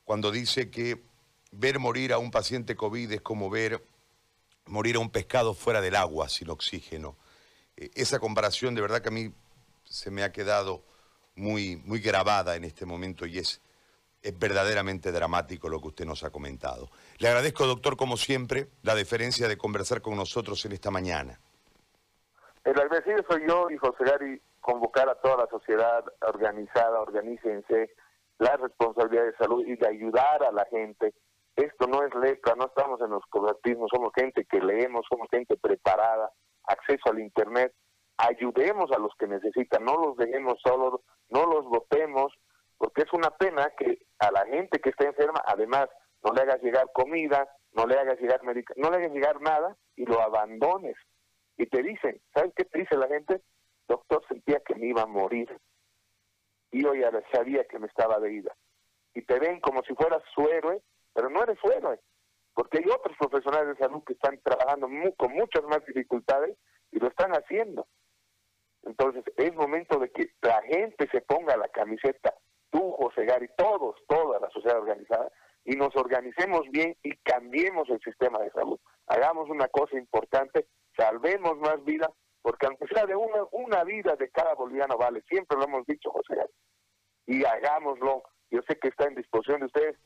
[0.05, 1.03] cuando dice que
[1.51, 3.85] ver morir a un paciente COVID es como ver
[4.67, 7.17] morir a un pescado fuera del agua, sin oxígeno.
[7.75, 9.33] Eh, esa comparación de verdad que a mí
[9.83, 10.85] se me ha quedado
[11.35, 13.59] muy, muy grabada en este momento y es,
[14.21, 16.89] es verdaderamente dramático lo que usted nos ha comentado.
[17.17, 21.37] Le agradezco, doctor, como siempre, la deferencia de conversar con nosotros en esta mañana.
[22.69, 27.95] El agradecido soy yo y José Gary convocar a toda la sociedad organizada, organícense,
[28.37, 31.15] la responsabilidad de salud y de ayudar a la gente.
[31.55, 35.57] Esto no es letra, no estamos en los cooperativismos, somos gente que leemos, somos gente
[35.57, 36.31] preparada,
[36.65, 37.73] acceso al Internet.
[38.17, 42.31] Ayudemos a los que necesitan, no los dejemos solos, no los votemos,
[42.77, 45.87] porque es una pena que a la gente que está enferma, además,
[46.23, 49.75] no le hagas llegar comida, no le hagas llegar medic no le hagas llegar nada
[49.95, 50.95] y lo abandones
[51.59, 53.41] y te dicen, ¿sabes qué te dice la gente?
[53.85, 55.59] Doctor, sentía que me iba a morir.
[56.71, 58.55] Y yo ya sabía que me estaba de ida.
[59.13, 60.81] Y te ven como si fueras su héroe,
[61.13, 61.99] pero no eres su héroe.
[62.53, 64.87] Porque hay otros profesionales de salud que están trabajando
[65.17, 66.57] con muchas más dificultades
[66.91, 67.87] y lo están haciendo.
[68.83, 72.35] Entonces, es momento de que la gente se ponga la camiseta,
[72.69, 75.29] tú, José Gary, todos, toda la sociedad organizada,
[75.65, 78.79] y nos organicemos bien y cambiemos el sistema de salud.
[79.07, 80.67] Hagamos una cosa importante
[80.99, 82.09] salvemos más vidas,
[82.41, 86.35] porque aunque sea de una, vida de cada boliviano vale, siempre lo hemos dicho, José.
[87.25, 89.97] Y hagámoslo, yo sé que está en disposición de ustedes,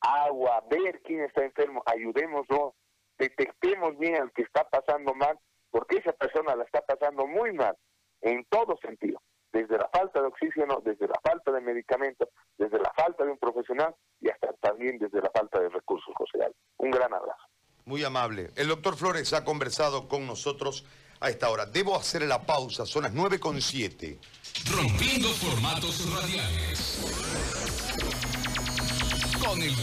[0.00, 2.74] agua, ver quién está enfermo, ayudémoslo,
[3.18, 5.38] detectemos bien al que está pasando mal,
[5.70, 7.76] porque esa persona la está pasando muy mal,
[8.22, 9.20] en todo sentido,
[9.52, 13.38] desde la falta de oxígeno, desde la falta de medicamentos, desde la falta de un
[13.38, 16.52] profesional y hasta también desde la falta de recursos, José.
[16.78, 17.44] Un gran abrazo.
[17.90, 18.52] Muy amable.
[18.54, 20.84] El doctor Flores ha conversado con nosotros
[21.18, 21.66] a esta hora.
[21.66, 24.16] Debo hacer la pausa, son las 9.7.
[24.70, 27.00] Rompiendo formatos radiales.
[29.44, 29.74] Con el